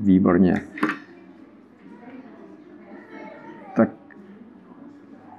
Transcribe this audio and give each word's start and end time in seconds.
výborně. 0.00 0.62
Tak 3.76 3.90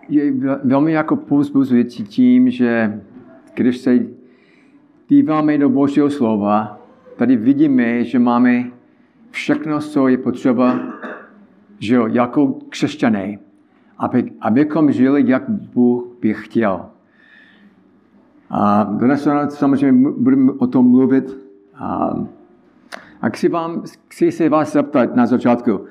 je 0.10 0.34
velmi 0.63 0.92
jako 0.92 1.16
povzbuzující 1.16 2.04
tím, 2.04 2.50
že 2.50 3.02
když 3.54 3.78
se 3.78 3.99
díváme 5.10 5.57
do 5.57 5.70
Božího 5.70 6.10
slova, 6.10 6.81
tady 7.15 7.36
vidíme, 7.36 8.04
že 8.04 8.20
máme 8.20 8.63
všechno, 9.31 9.80
co 9.80 10.07
je 10.07 10.18
potřeba, 10.18 10.80
že 11.80 12.00
jako 12.12 12.48
křesťané, 12.70 13.38
aby, 13.98 14.32
abychom 14.42 14.92
žili, 14.92 15.24
jak 15.28 15.50
Bůh 15.50 16.04
by 16.22 16.34
chtěl. 16.34 16.86
A 18.50 18.84
dnes 18.84 19.28
samozřejmě 19.50 20.12
budeme 20.18 20.52
o 20.52 20.68
tom 20.68 20.90
mluvit. 20.90 21.38
A, 21.76 22.16
a 23.26 23.30
chci, 23.30 23.50
vám, 23.50 23.84
chci 24.07 24.32
se 24.32 24.50
vás 24.50 24.73
zeptat 24.73 25.16
na 25.16 25.26
začátku. 25.26 25.86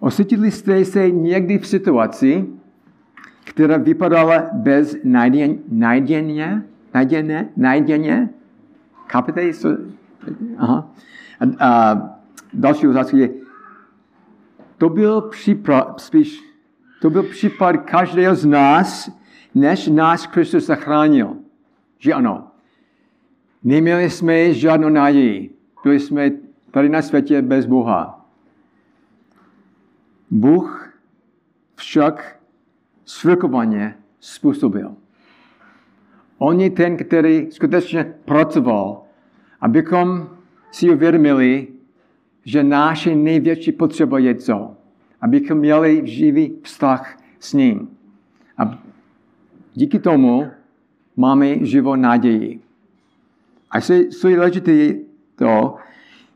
Osvětili 0.00 0.50
jste 0.50 0.84
se 0.84 1.10
někdy 1.10 1.58
v 1.58 1.66
situaci, 1.66 2.46
která 3.44 3.76
vypadala 3.76 4.42
bez 4.52 4.96
najděně, 5.04 5.58
najděně, 5.68 6.62
najděně, 6.94 7.48
najděně? 7.56 8.28
Chápete? 9.08 9.50
Aha. 10.56 10.90
A, 11.40 11.66
a 11.66 12.02
další 12.52 12.88
otázka 12.88 13.16
je, 13.16 13.30
to 14.78 14.88
byl 14.88 15.20
případ, 15.20 16.00
spíš, 16.00 16.40
to 17.00 17.10
byl 17.10 17.22
případ 17.22 17.76
každého 17.76 18.34
z 18.34 18.46
nás, 18.46 19.10
než 19.54 19.88
nás 19.88 20.26
Kristus 20.26 20.66
zachránil. 20.66 21.36
Že 21.98 22.12
ano. 22.12 22.48
Neměli 23.64 24.10
jsme 24.10 24.54
žádnou 24.54 24.88
naději. 24.88 25.50
Byli 25.84 26.00
jsme 26.00 26.30
tady 26.74 26.88
na 26.88 27.02
světě 27.02 27.42
bez 27.42 27.66
Boha. 27.66 28.26
Bůh 30.30 30.98
však 31.74 32.40
svrkovaně 33.04 33.94
způsobil. 34.20 34.96
On 36.38 36.60
je 36.60 36.70
ten, 36.70 36.96
který 36.96 37.50
skutečně 37.50 38.14
pracoval, 38.24 39.02
abychom 39.60 40.28
si 40.70 40.90
uvědomili, 40.90 41.68
že 42.44 42.62
naše 42.62 43.14
největší 43.14 43.72
potřeba 43.72 44.18
je 44.18 44.34
co? 44.34 44.76
Abychom 45.20 45.58
měli 45.58 46.02
živý 46.04 46.58
vztah 46.62 47.18
s 47.38 47.52
ním. 47.52 47.88
A 48.58 48.78
díky 49.74 49.98
tomu 49.98 50.50
máme 51.16 51.66
živou 51.66 51.94
naději. 51.94 52.60
A 53.70 53.80
co 54.20 54.28
je 54.28 54.94
to, 55.36 55.76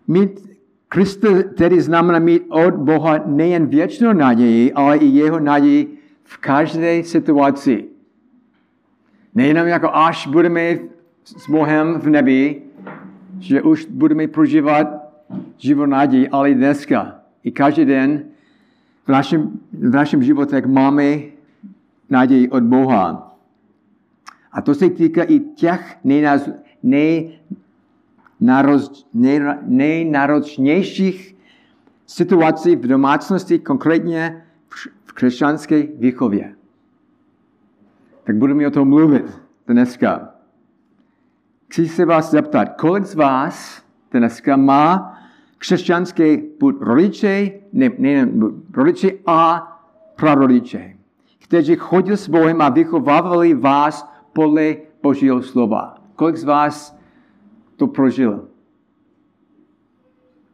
mít 0.08 0.48
Krista 0.88 1.28
tedy 1.56 1.80
znamená 1.80 2.18
mít 2.18 2.42
od 2.48 2.74
Boha 2.74 3.20
nejen 3.26 3.66
věčnou 3.66 4.12
naději, 4.12 4.72
ale 4.72 4.96
i 4.96 5.06
jeho 5.06 5.40
naději 5.40 5.98
v 6.24 6.36
každé 6.36 7.04
situaci. 7.04 7.84
Nejenom 9.34 9.66
jako 9.66 9.90
až 9.94 10.26
budeme 10.26 10.78
s 11.24 11.50
Bohem 11.50 11.94
v 11.94 12.06
nebi, 12.06 12.62
že 13.38 13.62
už 13.62 13.84
budeme 13.84 14.28
prožívat 14.28 14.86
život 15.56 15.86
naději, 15.86 16.28
ale 16.28 16.50
i 16.50 16.54
dneska. 16.54 17.20
I 17.44 17.50
každý 17.50 17.84
den 17.84 18.22
v 19.04 19.08
našem, 19.08 19.60
v 19.72 19.90
našem 19.94 20.22
životě 20.22 20.62
máme 20.66 21.18
naději 22.10 22.48
od 22.48 22.62
Boha. 22.62 23.36
A 24.52 24.62
to 24.62 24.74
se 24.74 24.90
týká 24.90 25.22
i 25.22 25.38
těch 25.40 25.96
nejnáročnějších 29.62 31.36
situací 32.06 32.76
v 32.76 32.86
domácnosti, 32.86 33.58
konkrétně 33.58 34.44
v 35.04 35.12
křesťanské 35.12 35.82
výchově. 35.82 36.54
Tak 38.24 38.36
budeme 38.36 38.66
o 38.66 38.70
tom 38.70 38.88
mluvit 38.88 39.40
dneska. 39.66 40.34
Chci 41.68 41.88
se 41.88 42.04
vás 42.04 42.30
zeptat, 42.30 42.68
kolik 42.80 43.04
z 43.04 43.14
vás 43.14 43.82
dneska 44.12 44.56
má 44.56 45.18
křesťanské 45.58 46.36
buď 46.60 46.76
rodiče, 46.80 47.50
ne, 47.72 47.90
ne, 47.98 48.28
rodiče 48.74 49.10
a 49.26 49.68
prarodiče, 50.16 50.96
kteří 51.38 51.76
chodili 51.76 52.16
s 52.16 52.28
Bohem 52.28 52.60
a 52.60 52.68
vychovávali 52.68 53.54
vás 53.54 54.12
podle 54.32 54.76
Božího 55.02 55.42
slova. 55.42 55.94
Kolik 56.16 56.36
z 56.36 56.44
vás 56.44 56.97
to 57.78 57.86
prožil? 57.86 58.48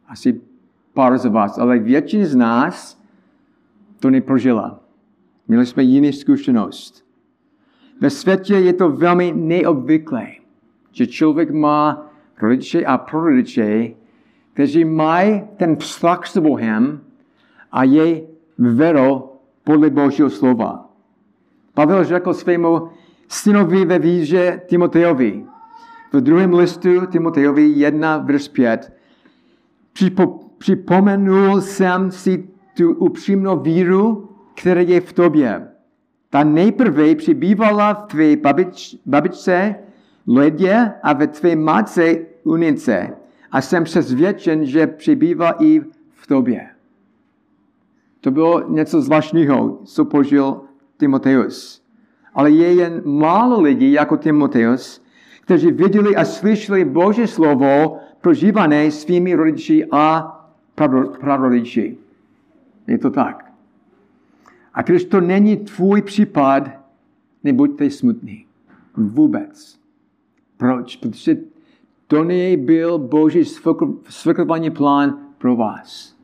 Asi 0.07 0.41
pár 0.93 1.17
z 1.17 1.25
vás, 1.25 1.57
ale 1.57 1.79
většina 1.79 2.25
z 2.25 2.35
nás 2.35 3.01
to 3.99 4.09
neprožila. 4.09 4.79
Měli 5.47 5.65
jsme 5.65 5.83
jiný 5.83 6.13
zkušenost. 6.13 7.05
Ve 8.01 8.09
světě 8.09 8.53
je 8.53 8.73
to 8.73 8.89
velmi 8.89 9.33
neobvyklé, 9.35 10.27
že 10.91 11.07
člověk 11.07 11.51
má 11.51 12.11
rodiče 12.41 12.85
a 12.85 12.97
prorodiče, 12.97 13.91
kteří 14.53 14.85
mají 14.85 15.41
ten 15.57 15.75
vztah 15.75 16.27
s 16.27 16.37
Bohem 16.37 17.01
a 17.71 17.83
je 17.83 18.21
věro 18.59 19.33
podle 19.63 19.89
Božího 19.89 20.29
slova. 20.29 20.89
Pavel 21.73 22.03
řekl 22.03 22.33
svému 22.33 22.89
synovi 23.27 23.85
ve 23.85 23.99
víře 23.99 24.61
Timotejovi. 24.65 25.45
V 26.15 26.21
druhém 26.21 26.53
listu 26.53 27.05
Timotejovi 27.05 27.67
1, 27.67 28.17
verš 28.17 28.47
5. 28.47 28.93
Připo, 29.93 30.39
připomenul 30.57 31.61
jsem 31.61 32.11
si 32.11 32.49
tu 32.77 32.93
upřímnou 32.93 33.59
víru, 33.59 34.29
která 34.53 34.81
je 34.81 35.01
v 35.01 35.13
tobě. 35.13 35.67
Ta 36.29 36.43
nejprve 36.43 37.15
přibývala 37.15 37.93
v 37.93 38.07
tvé 38.07 38.35
babič, 38.35 38.95
babičce 39.05 39.75
Ledě 40.27 40.91
a 41.03 41.13
ve 41.13 41.27
tvé 41.27 41.55
matce 41.55 42.17
Unice. 42.43 43.09
A 43.51 43.61
jsem 43.61 43.83
přesvědčen, 43.83 44.65
že 44.65 44.87
přibývá 44.87 45.55
i 45.59 45.81
v 46.11 46.27
tobě. 46.27 46.67
To 48.21 48.31
bylo 48.31 48.69
něco 48.69 49.01
zvláštního, 49.01 49.79
co 49.83 50.05
požil 50.05 50.61
Timoteus 50.97 51.85
ale 52.35 52.51
je 52.51 52.73
jen 52.73 53.01
málo 53.05 53.61
lidí 53.61 53.91
jako 53.91 54.17
Timoteus, 54.17 55.01
kteří 55.45 55.71
viděli 55.71 56.15
a 56.15 56.25
slyšeli 56.25 56.85
Boží 56.85 57.27
slovo 57.27 57.97
prožívané 58.21 58.91
svými 58.91 59.35
rodiči 59.35 59.85
a 59.91 60.31
prarodiči. 61.19 61.97
Je 62.87 62.97
to 62.97 63.09
tak. 63.09 63.51
A 64.73 64.81
když 64.81 65.05
to 65.05 65.21
není 65.21 65.57
tvůj 65.57 66.01
případ, 66.01 66.69
nebuďte 67.43 67.89
smutný. 67.89 68.45
Vůbec. 68.97 69.79
Proč? 70.57 70.95
Protože 70.95 71.37
to 72.07 72.23
nebyl 72.23 72.97
Boží 72.97 73.45
svrchovaný 74.09 74.69
plán 74.69 75.19
pro 75.37 75.55
vás. 75.55 76.15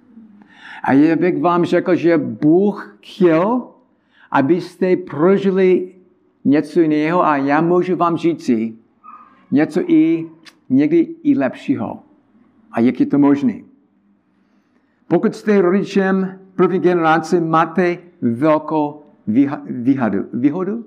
A 0.83 0.93
já 0.93 1.15
bych 1.15 1.41
vám 1.41 1.65
řekl, 1.65 1.95
že 1.95 2.17
Bůh 2.17 2.97
chtěl, 3.01 3.67
abyste 4.31 4.95
prožili 4.95 5.95
něco 6.45 6.81
jiného 6.81 7.25
a 7.25 7.37
já 7.37 7.61
můžu 7.61 7.95
vám 7.95 8.17
říci 8.17 8.80
něco 9.51 9.81
i 9.87 10.29
někdy 10.69 11.15
i 11.23 11.37
lepšího. 11.37 11.99
A 12.71 12.79
jak 12.79 12.99
je 12.99 13.05
to 13.05 13.19
možné? 13.19 13.53
Pokud 15.07 15.35
jste 15.35 15.61
rodičem 15.61 16.39
první 16.55 16.79
generace, 16.79 17.41
máte 17.41 17.97
velkou 18.21 19.03
výhodu. 19.67 20.19
výhodu? 20.33 20.85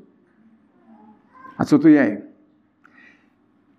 A 1.58 1.64
co 1.64 1.78
to 1.78 1.88
je? 1.88 2.22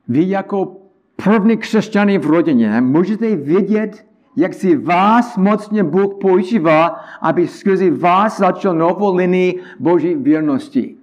Vy 0.07 0.29
jako 0.29 0.81
první 1.15 1.57
křesťany 1.57 2.17
v 2.17 2.25
rodině 2.25 2.81
můžete 2.81 3.35
vědět, 3.35 4.05
jak 4.35 4.53
si 4.53 4.75
vás 4.75 5.37
mocně 5.37 5.83
Bůh 5.83 6.13
používá, 6.21 6.87
aby 7.21 7.47
skrze 7.47 7.91
vás 7.91 8.37
začal 8.39 8.75
novou 8.75 9.15
linii 9.15 9.61
Boží 9.79 10.15
věrnosti. 10.15 10.95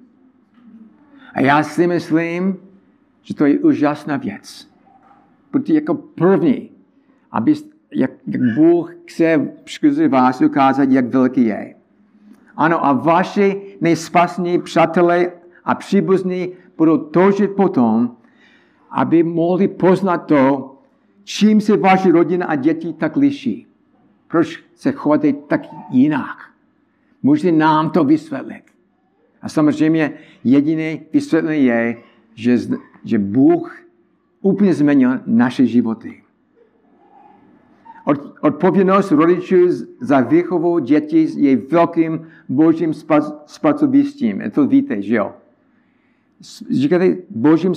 A 1.35 1.41
já 1.41 1.63
si 1.63 1.87
myslím, 1.87 2.57
že 3.23 3.35
to 3.35 3.47
je 3.47 3.59
úžasná 3.59 4.17
věc. 4.17 4.69
Protože 5.51 5.75
jako 5.75 5.95
první, 5.95 6.71
aby, 7.31 7.55
jak, 7.95 8.11
jak 8.27 8.43
Bůh 8.55 8.95
chce 9.07 9.53
skrze 9.67 10.09
vás 10.09 10.41
ukázat, 10.41 10.91
jak 10.91 11.07
velký 11.07 11.45
je. 11.45 11.75
Ano, 12.57 12.87
a 12.87 12.93
vaši 12.93 13.77
nejspasní 13.81 14.63
přátelé 14.63 15.33
a 15.65 15.75
příbuzní 15.75 16.49
budou 16.79 16.99
toužit 16.99 17.51
potom, 17.51 18.17
aby 18.91 19.23
mohli 19.23 19.69
poznat 19.69 20.19
to, 20.19 20.75
čím 21.25 21.61
se 21.61 21.77
vaše 21.77 22.13
rodina 22.13 22.47
a 22.47 22.55
děti 22.55 22.93
tak 22.93 23.17
liší. 23.17 23.67
Proč 24.29 24.65
se 24.75 24.93
chováte 24.93 25.33
tak 25.33 25.63
jinak? 25.91 26.37
Můžete 27.23 27.53
nám 27.53 27.91
to 27.91 28.05
vysvětlit. 28.05 28.63
A 29.43 29.49
samozřejmě 29.49 30.13
jediné 30.45 30.99
vysvětlení 31.13 31.65
je, 31.65 31.97
že, 32.35 32.59
že 33.05 33.19
Bůh 33.19 33.83
úplně 34.41 34.75
změnil 34.75 35.21
naše 35.27 35.67
životy. 35.67 36.23
Od, 38.05 38.35
odpovědnost 38.41 39.11
rodičů 39.11 39.57
za 40.01 40.21
výchovu 40.21 40.79
dětí 40.79 41.45
je 41.45 41.57
velkým 41.57 42.27
božím 42.49 42.95
spracovistvím. 43.47 44.43
To 44.51 44.67
víte, 44.67 45.03
že 45.03 45.15
jo? 45.15 45.33
Říkáte 46.71 47.17
božím 47.31 47.75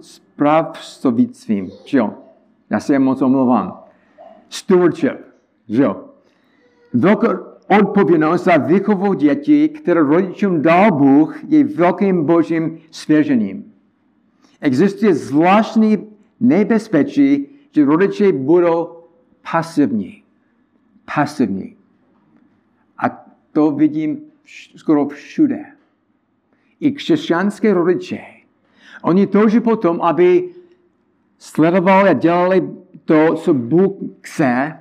spracovistvím, 0.00 1.70
že 1.84 1.98
jo? 1.98 2.14
Já 2.70 2.80
se 2.80 2.98
moc 2.98 3.22
omlouvám. 3.22 3.80
Stewardship, 4.48 5.18
že 5.68 5.82
jo? 5.82 6.04
Velká 6.94 7.40
odpovědnost 7.80 8.44
za 8.44 8.56
výchovu 8.56 9.14
dětí, 9.14 9.68
které 9.68 10.00
rodičům 10.00 10.62
dal 10.62 10.92
Bůh, 10.92 11.44
je 11.48 11.64
velkým 11.64 12.24
božím 12.24 12.78
svěřením. 12.90 13.72
Existuje 14.60 15.14
zvláštní 15.14 15.98
nebezpečí, 16.40 17.46
že 17.70 17.84
rodiče 17.84 18.32
budou 18.32 19.04
pasivní. 19.50 20.22
Pasivní. 21.14 21.76
A 22.98 23.26
to 23.52 23.70
vidím 23.70 24.20
skoro 24.76 25.08
všude. 25.08 25.64
I 26.80 26.92
křesťanské 26.92 27.74
rodiče. 27.74 28.18
Oni 29.02 29.26
touží 29.26 29.60
potom, 29.60 30.02
aby 30.02 30.48
sledovali 31.38 32.08
a 32.08 32.12
dělali 32.12 32.68
to, 33.04 33.34
co 33.34 33.54
Bůh 33.54 33.92
chce, 34.20 34.78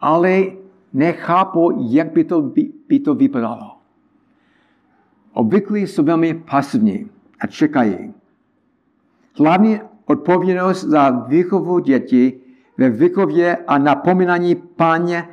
ale 0.00 0.42
nechápou, 0.92 1.90
jak 1.92 2.12
by 2.12 2.24
to, 2.24 2.42
by, 2.42 2.72
by 2.88 2.98
to 2.98 3.14
vypadalo. 3.14 3.76
Obvykle 5.32 5.78
jsou 5.78 6.02
velmi 6.02 6.34
pasivní 6.34 7.10
a 7.40 7.46
čekají. 7.46 8.14
Hlavní 9.38 9.80
odpovědnost 10.06 10.84
za 10.84 11.10
výchovu 11.10 11.78
dětí 11.78 12.32
ve 12.78 12.90
výchově 12.90 13.56
a 13.56 13.78
napomínání 13.78 14.54
páně 14.54 15.28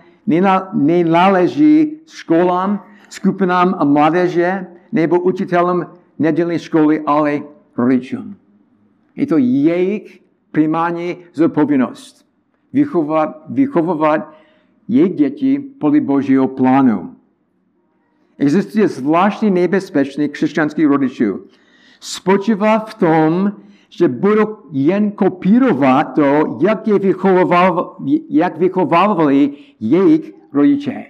nenáleží 0.73 1.99
školám, 2.07 2.83
skupinám 3.09 3.75
a 3.77 3.83
mládeže 3.83 4.65
nebo 4.91 5.19
učitelům 5.19 5.85
nedělní 6.19 6.59
školy, 6.59 7.01
ale 7.05 7.41
rodičům. 7.77 8.35
Je 9.15 9.27
to 9.27 9.37
jejich 9.37 10.21
primární 10.51 11.17
zodpovědnost. 11.33 12.25
Vychovat, 12.73 13.37
vychovovat 13.49 14.33
jejich 14.87 15.15
děti 15.15 15.59
podle 15.59 15.99
božího 15.99 16.47
plánu. 16.47 17.15
Existuje 18.37 18.87
zvláštní 18.87 19.51
nebezpečný 19.51 20.29
křesťanský 20.29 20.85
rodičů. 20.85 21.45
Spočívá 21.99 22.79
v 22.79 22.93
tom, 22.93 23.51
že 23.89 24.07
budou 24.07 24.57
jen 24.71 25.11
kopírovat 25.11 26.13
to, 26.15 26.57
jak, 26.61 26.87
je 26.87 26.99
vychoval, 26.99 27.97
jak 28.29 28.57
vychovávali 28.57 29.51
jejich 29.79 30.33
rodiče. 30.53 31.05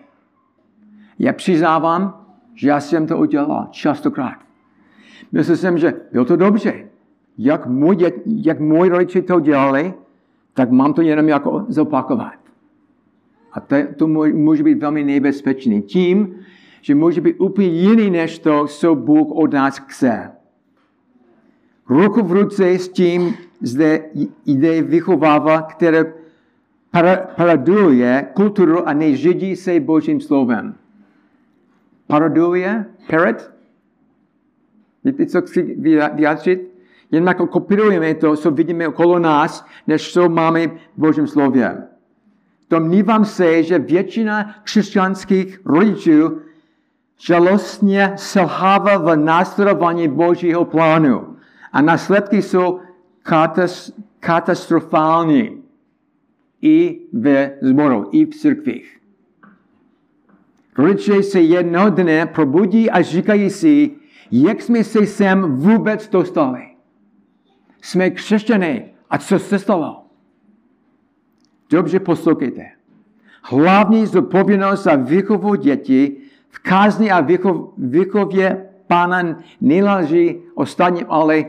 Já 1.20 1.34
přiznávám, 1.34 2.26
že 2.56 2.68
já 2.68 2.80
jsem 2.80 3.08
to 3.08 3.18
udělal 3.18 3.68
častokrát. 3.72 4.38
Myslel 5.32 5.58
jsem, 5.58 5.78
že 5.78 5.94
bylo 6.12 6.26
to 6.26 6.36
dobře. 6.36 6.88
Jak 7.38 7.68
můj, 7.68 7.96
dět, 7.96 8.16
jak 8.26 8.60
můj 8.60 8.90
rodiče 8.90 9.22
to 9.22 9.40
dělali, 9.40 9.94
tak 10.54 10.72
mám 10.72 10.94
to 10.94 11.02
jenom 11.02 11.30
jako 11.30 11.66
zopakovat. 11.68 12.34
A 13.52 13.60
to, 13.60 13.76
to 13.96 14.08
může 14.08 14.64
být 14.64 14.82
velmi 14.82 15.04
nebezpečný. 15.04 15.82
Tím, 15.82 16.36
že 16.82 16.96
může 16.96 17.22
být 17.22 17.36
úplně 17.40 17.68
jiný 17.68 18.10
než 18.10 18.40
to, 18.40 18.68
co 18.68 18.96
Bůh 18.96 19.28
od 19.32 19.54
nás 19.54 19.78
chce. 19.78 20.32
Ruku 21.90 22.24
v 22.24 22.32
ruce 22.32 22.70
s 22.70 22.90
tím 22.90 23.36
zde 23.62 24.04
jde 24.46 24.82
vychováva, 24.82 25.62
které 25.62 26.14
paraduje 27.36 28.28
kulturu 28.34 28.88
a 28.88 28.94
nežidí 28.94 29.56
se 29.56 29.80
Božím 29.80 30.22
slovem. 30.22 30.76
Paraduje? 32.08 32.86
Parrot? 33.10 33.52
Víte, 35.04 35.26
co 35.26 35.42
chci 35.42 35.62
vyjádřit? 36.16 36.72
Jen 37.12 37.28
jako 37.28 37.48
kopírujeme 37.48 38.14
to, 38.14 38.36
co 38.36 38.52
vidíme 38.52 38.88
okolo 38.88 39.20
nás, 39.20 39.66
než 39.88 40.14
co 40.14 40.30
máme 40.30 40.68
v 40.68 40.72
Božím 40.98 41.28
slově. 41.28 41.78
Domnívám 42.70 43.26
se, 43.26 43.64
že 43.64 43.80
většina 43.80 44.56
křesťanských 44.64 45.60
rodičů 45.66 46.42
žalostně 47.18 48.14
selhává 48.16 48.98
v 48.98 49.16
následování 49.16 50.08
Božího 50.08 50.66
plánu. 50.66 51.35
A 51.76 51.82
následky 51.82 52.42
jsou 52.42 52.80
katastrofální 54.20 55.64
i 56.62 57.02
ve 57.14 57.58
zboru, 57.62 58.10
i 58.12 58.26
v 58.26 58.30
církvích. 58.30 59.02
Rodiče 60.78 61.24
se 61.24 61.42
jednoho 61.42 61.90
dne 61.90 62.26
probudí 62.26 62.90
a 62.90 63.02
říkají 63.02 63.50
si, 63.50 63.92
jak 64.32 64.62
jsme 64.62 64.84
se 64.84 65.06
sem 65.06 65.42
vůbec 65.42 66.10
dostali. 66.10 66.62
Jsme 67.82 68.10
křesťané. 68.10 68.86
A 69.10 69.18
co 69.18 69.40
se 69.40 69.60
stalo? 69.60 70.06
Dobře 71.70 72.00
poslouchejte. 72.00 72.66
Hlavní 73.44 74.06
zodpovědnost 74.06 74.84
za 74.84 74.96
výchovu 74.96 75.56
dětí 75.56 76.18
v 76.50 76.60
kázni 76.60 77.12
a 77.12 77.28
výchově 77.78 78.70
pána 78.88 79.38
nenáleží 79.62 80.42
ostatním, 80.56 81.06
ale 81.10 81.46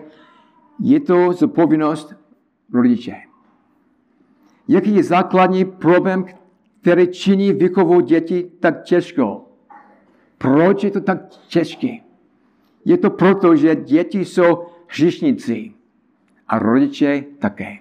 je 0.80 1.00
to 1.00 1.32
zodpovědnost 1.32 2.14
rodiče. 2.72 3.14
Jaký 4.68 4.94
je 4.94 5.02
základní 5.02 5.64
problém, 5.64 6.24
který 6.80 7.08
činí 7.08 7.52
výchovu 7.52 8.00
dětí 8.00 8.44
tak 8.60 8.82
těžko? 8.82 9.44
Proč 10.38 10.84
je 10.84 10.90
to 10.90 11.00
tak 11.00 11.28
těžké? 11.48 11.96
Je 12.84 12.98
to 12.98 13.10
proto, 13.10 13.56
že 13.56 13.76
děti 13.76 14.24
jsou 14.24 14.66
hřišníci 14.86 15.72
a 16.48 16.58
rodiče 16.58 17.24
také. 17.38 17.78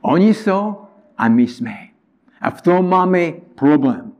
Oni 0.00 0.34
jsou 0.34 0.76
a 1.18 1.28
my 1.28 1.46
jsme. 1.46 1.76
A 2.40 2.50
v 2.50 2.62
tom 2.62 2.88
máme 2.88 3.32
problém, 3.54 4.12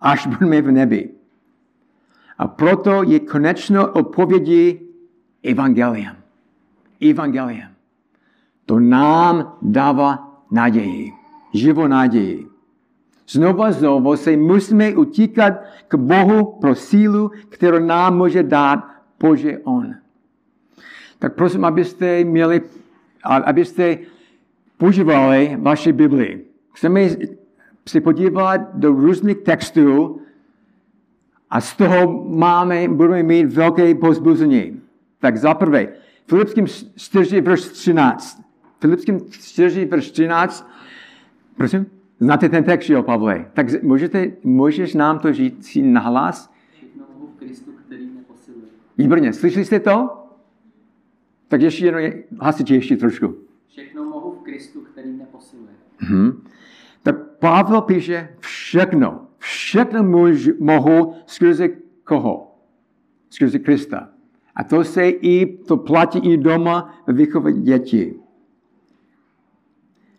až 0.00 0.26
budeme 0.26 0.62
v 0.62 0.70
nebi. 0.70 1.10
A 2.38 2.48
proto 2.48 3.02
je 3.02 3.20
konečnou 3.20 3.84
odpovědí 3.84 4.80
evangelium. 5.42 6.21
Evangelium. 7.10 7.68
To 8.66 8.80
nám 8.80 9.56
dává 9.62 10.38
naději, 10.50 11.12
živou 11.54 11.86
naději. 11.86 12.46
Znova 13.28 13.72
znovu 13.72 14.16
se 14.16 14.36
musíme 14.36 14.96
utíkat 14.96 15.52
k 15.88 15.94
Bohu 15.94 16.58
pro 16.60 16.74
sílu, 16.74 17.30
kterou 17.48 17.78
nám 17.78 18.16
může 18.16 18.42
dát 18.42 18.78
Bože 19.20 19.58
On. 19.58 19.94
Tak 21.18 21.34
prosím, 21.34 21.64
abyste 21.64 22.24
měli, 22.24 22.60
abyste 23.24 23.98
používali 24.78 25.56
vaši 25.60 25.92
Bibli. 25.92 26.40
Chceme 26.72 27.00
se 27.88 28.00
podívat 28.00 28.74
do 28.74 28.92
různých 28.92 29.38
textů 29.38 30.20
a 31.50 31.60
z 31.60 31.76
toho 31.76 32.24
máme, 32.28 32.88
budeme 32.88 33.22
mít 33.22 33.52
velké 33.52 33.94
pozbuzení. 33.94 34.80
Tak 35.20 35.36
za 35.36 35.54
prvé, 35.54 35.88
Filipským 36.26 36.66
4, 36.96 37.40
verš 37.40 37.60
13. 37.60 38.42
Filipským 38.80 39.20
4, 39.30 39.84
verš 39.84 40.10
13. 40.10 40.70
Prosím? 41.56 41.86
Znáte 42.20 42.48
ten 42.48 42.64
text, 42.64 42.90
jo, 42.90 43.02
Pavle? 43.02 43.50
Tak 43.52 43.82
můžete, 43.82 44.32
můžeš 44.42 44.94
nám 44.94 45.18
to 45.18 45.32
říct 45.32 45.66
si 45.66 45.82
nahlas? 45.82 46.52
Všechno 46.72 47.04
mohu 47.14 47.26
v 47.26 47.38
Kristu, 47.38 47.72
který 47.86 48.06
mě 48.06 48.22
posiluje. 48.22 48.66
Výborně, 48.98 49.32
slyšeli 49.32 49.64
jste 49.64 49.80
to? 49.80 50.08
Tak 51.48 51.62
ještě 51.62 51.86
jenom, 51.86 52.00
hlasitě 52.40 52.74
ještě 52.74 52.96
trošku. 52.96 53.34
Všechno 53.68 54.04
mohu 54.04 54.30
v 54.30 54.42
Kristu, 54.42 54.80
který 54.80 55.10
mě 55.10 55.26
posiluje. 55.32 55.72
Hmm. 55.98 56.44
Tak 57.02 57.16
Pavel 57.38 57.80
píše 57.80 58.28
všechno. 58.38 59.26
Všechno 59.38 60.02
můž, 60.02 60.50
mohu 60.58 61.14
skrze 61.26 61.68
koho? 62.04 62.58
Skrze 63.30 63.58
Krista. 63.58 64.08
A 64.56 64.64
to 64.64 64.84
se 64.84 65.08
i, 65.08 65.46
to 65.46 65.76
platí 65.76 66.18
i 66.18 66.36
doma 66.36 66.94
ve 67.06 67.12
výchově 67.12 67.52
dětí. 67.52 68.14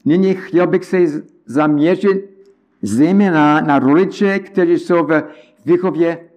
Nyní 0.06 0.34
chtěl 0.34 0.68
bych 0.68 0.86
se 0.86 0.98
zaměřit 1.46 2.30
zejména 2.82 3.62
na 3.62 3.80
rodiče, 3.80 4.40
kteří 4.40 4.80
jsou 4.80 5.06
ve 5.06 5.24
výchově 5.66 6.30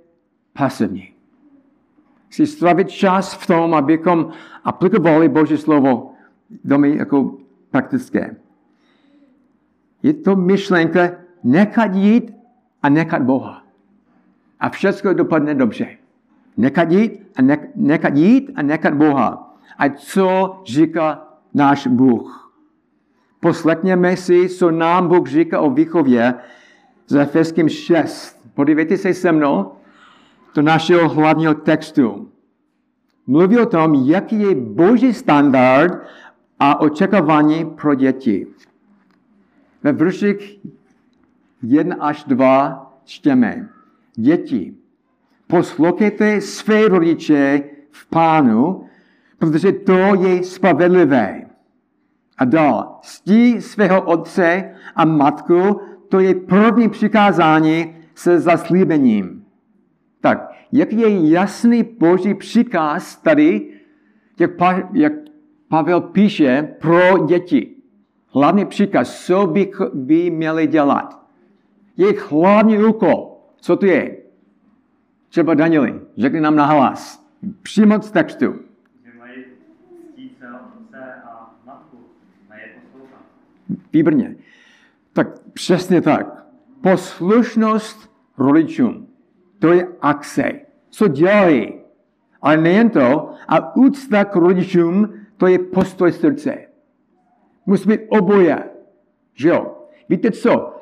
pasivní. 0.53 1.12
Chci 2.29 2.47
stravit 2.47 2.88
čas 2.88 3.35
v 3.35 3.47
tom, 3.47 3.75
abychom 3.75 4.31
aplikovali 4.65 5.29
Boží 5.29 5.57
slovo 5.57 6.12
domy 6.65 6.97
jako 6.97 7.38
praktické. 7.71 8.37
Je 10.03 10.15
to 10.15 10.37
myšlenka 10.37 11.11
nechat 11.45 11.95
jít 11.95 12.35
a 12.83 12.88
nechat 12.88 13.23
Boha. 13.23 13.62
A 14.61 14.69
všechno 14.69 15.15
dopadne 15.15 15.55
dobře. 15.55 15.97
Nechat 16.57 16.91
jít 16.91 17.27
a 17.37 17.43
ne, 17.43 17.69
nechat 17.75 18.17
jít 18.17 18.51
a 18.55 18.63
nechat 18.63 18.95
Boha. 18.95 19.57
A 19.79 19.89
co 19.89 20.61
říká 20.67 21.29
náš 21.55 21.87
Bůh? 21.87 22.53
Poslechněme 23.41 24.17
si, 24.17 24.49
co 24.49 24.71
nám 24.71 25.09
Bůh 25.09 25.29
říká 25.29 25.61
o 25.61 25.71
výchově 25.71 26.35
z 27.07 27.17
Efeským 27.17 27.69
6. 27.69 28.51
Podívejte 28.55 28.97
se 28.97 29.15
se 29.15 29.33
mnou 29.33 29.73
do 30.55 30.63
našeho 30.63 31.09
hlavního 31.09 31.55
textu. 31.55 32.31
Mluví 33.27 33.59
o 33.59 33.67
tom, 33.67 33.95
jaký 33.95 34.41
je 34.41 34.55
boží 34.55 35.15
standard 35.15 35.93
a 36.61 36.81
očekávání 36.81 37.65
pro 37.65 37.95
děti. 37.95 38.47
Ve 39.83 39.93
vrších 39.93 40.61
1 41.63 41.97
až 42.01 42.25
2 42.25 43.01
čteme. 43.05 43.69
Děti, 44.15 44.75
poslouchejte 45.47 46.41
své 46.41 46.88
rodiče 46.88 47.62
v 47.91 48.07
pánu, 48.07 48.85
protože 49.38 49.73
to 49.73 50.15
je 50.15 50.43
spravedlivé. 50.43 51.47
A 52.38 52.45
dál, 52.45 52.99
stí 53.03 53.61
svého 53.61 54.03
otce 54.03 54.75
a 54.97 55.05
matku, 55.05 55.81
to 56.09 56.21
je 56.21 56.35
první 56.35 56.88
přikázání 56.88 57.97
se 58.15 58.41
zaslíbením. 58.41 59.45
Tak, 60.21 60.53
jak 60.73 60.93
je 60.93 61.31
jasný 61.31 61.83
boží 61.83 62.35
příkaz 62.35 63.17
tady, 63.17 63.71
jak, 64.38 64.57
pa, 64.57 64.83
jak 64.93 65.12
Pavel 65.69 66.00
píše 66.00 66.75
pro 66.81 67.26
děti. 67.26 67.76
Hlavní 68.29 68.65
příkaz, 68.65 69.26
co 69.26 69.47
by, 69.47 69.71
by 69.95 70.31
měli 70.31 70.67
dělat. 70.67 71.26
Jejich 71.97 72.33
hlavní 72.33 72.79
úkol, 72.79 73.37
co 73.61 73.76
to 73.76 73.87
je? 73.87 74.17
Třeba 75.37 75.55
Danieli, 75.55 76.00
řekni 76.16 76.40
nám 76.40 76.57
na 76.57 76.66
hlas. 76.66 77.26
Přímo 77.62 78.02
z 78.02 78.11
textu. 78.11 78.55
A. 81.25 81.52
Výborně. 83.93 84.37
Tak 85.12 85.28
přesně 85.52 86.00
tak. 86.00 86.47
Poslušnost 86.81 88.11
rodičům. 88.38 89.09
To 89.59 89.73
je 89.73 89.88
akce. 90.00 90.52
Co 90.90 91.09
dělají? 91.09 91.75
Ale 92.43 92.57
nejen 92.57 92.90
to, 92.90 93.31
a 93.49 93.76
úcta 93.76 94.25
k 94.25 94.37
rodičům, 94.37 95.14
to 95.37 95.47
je 95.47 95.59
postoj 95.59 96.12
srdce. 96.12 96.59
Musí 97.66 97.88
být 97.88 98.00
oboje. 98.09 98.71
Že 99.35 99.49
jo? 99.49 99.76
Víte 100.09 100.31
co? 100.31 100.81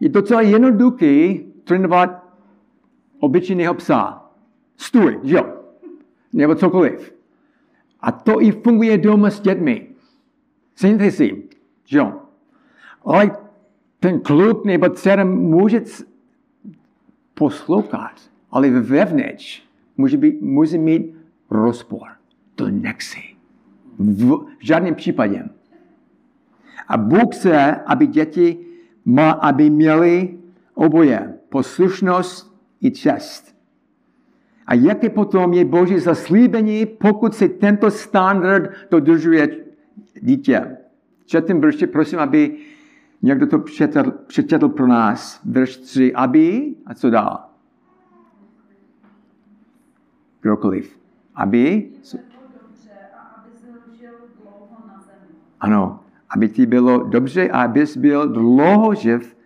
Je 0.00 0.08
docela 0.08 0.40
jednoduché 0.40 1.34
trénovat 1.64 2.17
obyčejného 3.20 3.74
psa. 3.74 4.24
Stůj, 4.76 5.20
že 5.22 5.36
jo? 5.36 5.62
Nebo 6.32 6.54
cokoliv. 6.54 7.14
A 8.00 8.12
to 8.12 8.42
i 8.42 8.52
funguje 8.52 8.98
doma 8.98 9.30
s 9.30 9.40
dětmi. 9.40 9.86
Sejte 10.76 11.10
si, 11.10 11.42
jo? 11.90 12.12
Ale 13.04 13.30
ten 14.00 14.20
kluk 14.20 14.64
nebo 14.64 14.88
dcera 14.88 15.24
může 15.24 15.82
poslouchat, 17.34 18.20
ale 18.50 18.70
vevnitř 18.70 19.62
může, 19.96 20.16
být, 20.16 20.42
může 20.42 20.78
mít 20.78 21.14
rozpor. 21.50 22.08
To 22.54 22.68
nechci. 22.68 23.20
V 23.98 24.46
žádném 24.60 24.94
případě. 24.94 25.48
A 26.88 26.96
Bůh 26.96 27.34
chce, 27.34 27.74
aby 27.86 28.06
děti 28.06 28.58
má, 29.04 29.30
aby 29.30 29.70
měli 29.70 30.38
oboje. 30.74 31.34
Poslušnost 31.48 32.47
i 32.80 32.90
čest. 32.90 33.56
A 34.66 34.74
jaké 34.74 35.10
potom 35.10 35.52
je 35.52 35.64
Boží 35.64 35.98
zaslíbení, 35.98 36.86
pokud 36.86 37.34
se 37.34 37.48
tento 37.48 37.90
standard 37.90 38.70
dodržuje 38.90 39.64
dítě. 40.20 40.76
Četím 41.24 41.60
verši, 41.60 41.86
prosím, 41.86 42.18
aby 42.18 42.56
někdo 43.22 43.46
to 43.46 43.58
přečetl, 43.58 44.10
přečetl 44.10 44.68
pro 44.68 44.86
nás. 44.86 45.40
Verš 45.44 45.76
3. 45.76 46.14
Aby, 46.14 46.74
a 46.86 46.94
co 46.94 47.10
dál? 47.10 47.44
Kdokoliv. 50.40 50.98
Aby, 51.34 51.90
ano, 55.60 56.00
aby 56.30 56.48
ti 56.48 56.66
bylo 56.66 57.04
dobře 57.04 57.50
a 57.50 57.62
abys 57.62 57.96
byl 57.96 58.28
dlouho 58.28 58.94
živ 58.94 59.36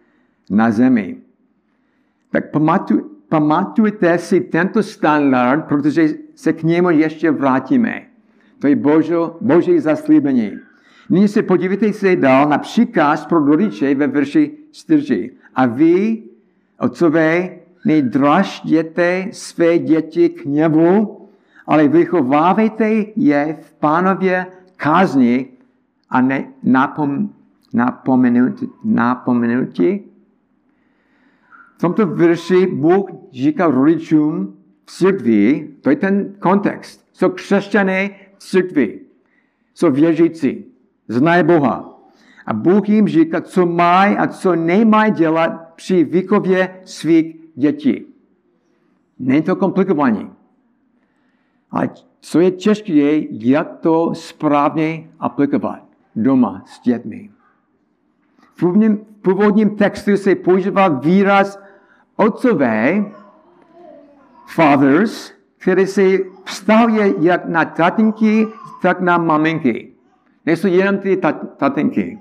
na 0.51 0.71
zemi. 0.71 1.23
Tak 2.31 2.51
pamatuj, 2.51 3.12
pamatujte 3.33 4.19
si 4.19 4.41
tento 4.41 4.83
standard, 4.83 5.65
protože 5.65 6.09
se 6.35 6.53
k 6.53 6.63
němu 6.63 6.91
ještě 6.91 7.31
vrátíme. 7.31 8.03
To 8.59 8.67
je 8.67 8.77
božo, 8.77 9.37
boží 9.41 9.81
zaslíbení. 9.81 10.53
Nyní 11.11 11.29
se 11.29 11.43
podívejte 11.43 11.93
se 11.93 12.17
dál 12.17 12.49
na 12.49 12.59
příkaz 12.59 13.27
pro 13.27 13.45
rodiče 13.45 13.95
ve 13.95 14.07
verši 14.07 14.51
4. 14.71 15.31
A 15.55 15.67
vy, 15.67 16.23
otcové, 16.79 17.51
nedražděte 17.85 19.29
své 19.33 19.79
děti 19.79 20.29
k 20.29 20.45
němu, 20.45 21.29
ale 21.67 21.89
vychovávejte 21.89 22.91
je 23.17 23.59
v 23.61 23.73
pánově 23.73 24.47
kázni 24.77 25.47
a 26.11 26.21
ne 26.21 26.45
napom, 26.63 27.29
napomenutí, 28.85 30.12
tomto 31.83 32.07
verši 32.07 32.67
Bůh 32.67 33.11
říká 33.33 33.67
rodičům 33.67 34.57
v 34.85 34.91
církvi, 34.91 35.69
to 35.81 35.91
je 35.91 35.97
ten 35.97 36.35
kontext, 36.39 37.09
jsou 37.13 37.29
křesťané 37.29 38.11
v 38.35 38.39
církvi, 38.39 39.01
jsou 39.75 39.91
věřící, 39.91 40.65
znají 41.09 41.45
Boha. 41.45 41.99
A 42.47 42.53
Bůh 42.55 42.89
jim 42.89 43.09
říká, 43.09 43.41
co 43.41 43.67
mají 43.67 44.17
a 44.17 44.27
co 44.27 44.57
nemají 44.57 45.13
dělat 45.13 45.75
při 45.75 46.05
výchově 46.05 46.81
svých 46.85 47.37
dětí. 47.55 48.07
Není 49.19 49.43
to 49.43 49.57
komplikované. 49.57 50.31
Ale 51.71 51.91
co 52.21 52.41
je 52.41 52.51
těžké, 52.51 52.93
je, 52.93 53.27
jak 53.31 53.79
to 53.79 54.15
správně 54.15 55.11
aplikovat 55.19 55.83
doma 56.17 56.63
s 56.67 56.81
dětmi. 56.81 57.31
V 58.55 58.61
původním, 58.61 58.97
v 58.97 59.23
původním 59.23 59.71
textu 59.77 60.17
se 60.17 60.35
používá 60.35 60.89
výraz 60.89 61.62
otcové, 62.17 63.05
fathers, 64.47 65.33
který 65.59 65.87
se 65.87 66.03
vztahuje 66.45 67.15
jak 67.19 67.49
na 67.49 67.65
tatinky, 67.65 68.47
tak 68.83 69.01
na 69.01 69.19
maminky. 69.19 69.93
Nejsou 70.47 70.69
jenom 70.69 70.99
ty 70.99 71.17
tat- 71.17 71.57
tatinky. 71.57 72.19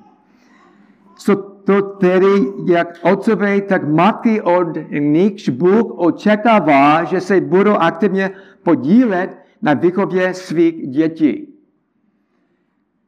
Jsou 1.18 1.36
to 1.36 1.82
tedy 1.82 2.54
jak 2.66 2.88
otcové, 3.02 3.62
tak 3.62 3.88
matky, 3.88 4.42
od 4.42 4.68
nichž 4.90 5.50
Bůh 5.50 5.92
očekává, 5.96 7.04
že 7.04 7.22
se 7.22 7.42
budou 7.42 7.74
aktivně 7.74 8.32
podílet 8.64 9.38
na 9.62 9.74
výchově 9.74 10.34
svých 10.34 10.88
dětí. 10.88 11.54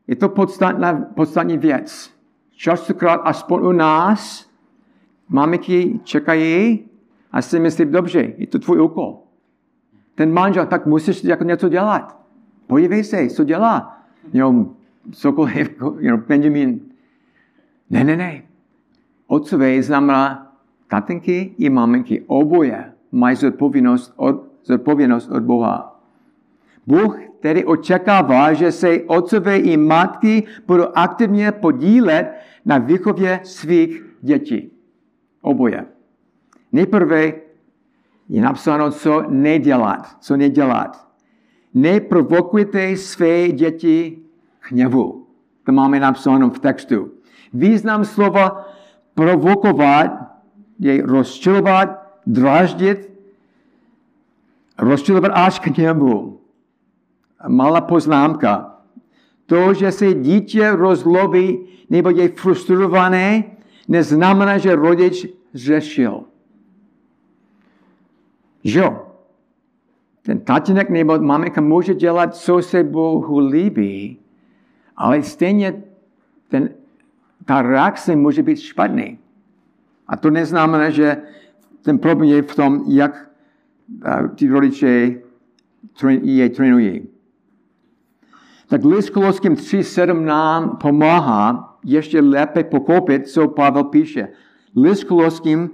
Je 0.07 0.15
to 0.15 0.29
podstatná, 0.29 0.93
podstatná 1.15 1.55
věc. 1.55 2.13
Častokrát, 2.55 3.21
aspoň 3.23 3.65
u 3.65 3.71
nás, 3.71 4.49
maminky 5.29 5.99
čekají 6.03 6.85
a 7.31 7.41
si 7.41 7.59
myslí, 7.59 7.85
dobře, 7.85 8.33
je 8.37 8.47
to 8.47 8.59
tvůj 8.59 8.81
úkol. 8.81 9.19
Ten 10.15 10.33
manžel, 10.33 10.65
tak 10.65 10.85
musíš 10.85 11.23
jako 11.23 11.43
něco 11.43 11.69
dělat. 11.69 12.19
Podívej 12.67 13.03
se, 13.03 13.27
co 13.27 13.43
dělá. 13.43 13.97
Jo, 14.33 14.65
cokoliv, 15.11 15.75
jo, 15.99 16.17
Benjamin. 16.17 16.79
Ne, 17.89 18.03
ne, 18.03 18.17
ne. 18.17 18.41
Otcové 19.27 19.83
znamená 19.83 20.53
tatinky 20.87 21.55
i 21.57 21.69
maminky. 21.69 22.23
Oboje 22.27 22.93
mají 23.11 23.35
zodpovědnost 23.35 24.13
od, 24.15 24.43
zodpovědnost 24.63 25.31
od 25.31 25.43
Boha. 25.43 25.99
Bůh 26.87 27.19
tedy 27.39 27.65
očekává, 27.65 28.53
že 28.53 28.71
se 28.71 29.01
otcové 29.07 29.57
i 29.57 29.77
matky 29.77 30.43
budou 30.67 30.87
aktivně 30.95 31.51
podílet 31.51 32.31
na 32.65 32.77
výchově 32.77 33.39
svých 33.43 34.03
dětí. 34.21 34.72
Oboje. 35.43 35.85
Nejprve 36.71 37.33
je 38.29 38.41
napsáno, 38.41 38.91
co 38.91 39.23
nedělat. 39.29 40.17
Co 40.19 40.37
nedělat. 40.37 41.07
Neprovokujte 41.73 42.97
své 42.97 43.51
děti 43.51 44.19
hněvu. 44.59 45.27
To 45.63 45.71
máme 45.71 45.99
napsáno 45.99 46.49
v 46.49 46.59
textu. 46.59 47.11
Význam 47.53 48.05
slova 48.05 48.65
provokovat 49.15 50.11
je 50.79 51.05
rozčilovat, 51.05 51.89
draždit, 52.27 53.09
rozčilovat 54.79 55.31
až 55.35 55.59
k 55.59 55.67
hněvu. 55.67 56.39
Malá 57.47 57.81
poznámka. 57.81 58.79
To, 59.45 59.73
že 59.73 59.91
se 59.91 60.13
dítě 60.13 60.71
rozlobí 60.71 61.59
nebo 61.89 62.09
je 62.09 62.29
frustrované, 62.29 63.43
neznamená, 63.87 64.57
že 64.57 64.75
rodič 64.75 65.25
zřešil. 65.53 66.23
Jo? 68.63 69.07
Ten 70.21 70.39
tatínek 70.39 70.89
nebo 70.89 71.19
maminka 71.19 71.61
může 71.61 71.93
dělat, 71.93 72.35
co 72.35 72.61
se 72.61 72.83
Bohu 72.83 73.39
líbí, 73.39 74.19
ale 74.97 75.23
stejně 75.23 75.83
ten 76.47 76.69
ta 77.45 77.61
reakce 77.61 78.15
může 78.15 78.43
být 78.43 78.59
špatný. 78.59 79.19
A 80.07 80.17
to 80.17 80.29
neznamená, 80.29 80.89
že 80.89 81.17
ten 81.81 81.99
problém 81.99 82.29
je 82.29 82.41
v 82.41 82.55
tom, 82.55 82.83
jak 82.87 83.29
uh, 84.05 84.27
ty 84.27 84.47
rodiče 84.47 85.15
je 86.21 86.49
trénují. 86.49 87.07
Tak 88.67 88.85
list 88.85 89.09
Koloským 89.09 89.53
3.7 89.53 90.23
nám 90.23 90.77
pomáhá 90.77 91.72
ještě 91.83 92.21
lépe 92.21 92.63
pochopit, 92.63 93.27
co 93.27 93.47
Pavel 93.47 93.83
píše. 93.83 94.27
List 94.75 95.03
Koloským 95.03 95.69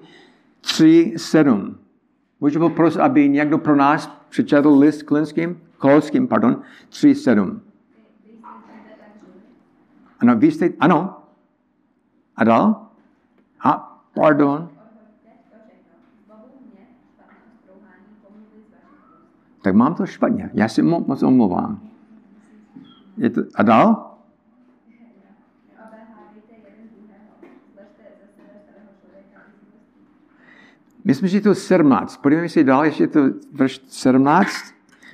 3.7. 0.61 1.75
Můžu 2.39 2.59
poprosit, 2.59 2.99
aby 2.99 3.29
někdo 3.29 3.57
pro 3.57 3.75
nás 3.75 4.07
přečetl 4.29 4.77
list 4.79 5.03
Klinským? 5.03 5.61
Koloským, 5.77 6.27
pardon, 6.27 6.61
3.7. 6.89 7.59
Ano, 10.19 10.35
vy 10.35 10.51
jste, 10.51 10.69
ano. 10.79 11.17
A 12.35 12.43
dál? 12.43 12.87
A, 13.63 14.01
pardon. 14.13 14.69
Tak 19.61 19.75
mám 19.75 19.95
to 19.95 20.05
špatně. 20.05 20.49
Já 20.53 20.67
si 20.67 20.81
moc 20.81 21.23
omlouvám. 21.23 21.79
Je 23.17 23.29
to, 23.29 23.41
a 23.55 23.63
dál? 23.63 24.08
Myslím, 31.09 31.29
že 31.29 31.37
je 31.37 31.41
to 31.41 31.55
17. 31.55 32.17
Podívejme 32.17 32.49
si 32.49 32.63
dál, 32.63 32.85
ještě 32.85 33.03
je 33.03 33.07
to 33.07 33.19
verš 33.51 33.81
17. 33.87 34.53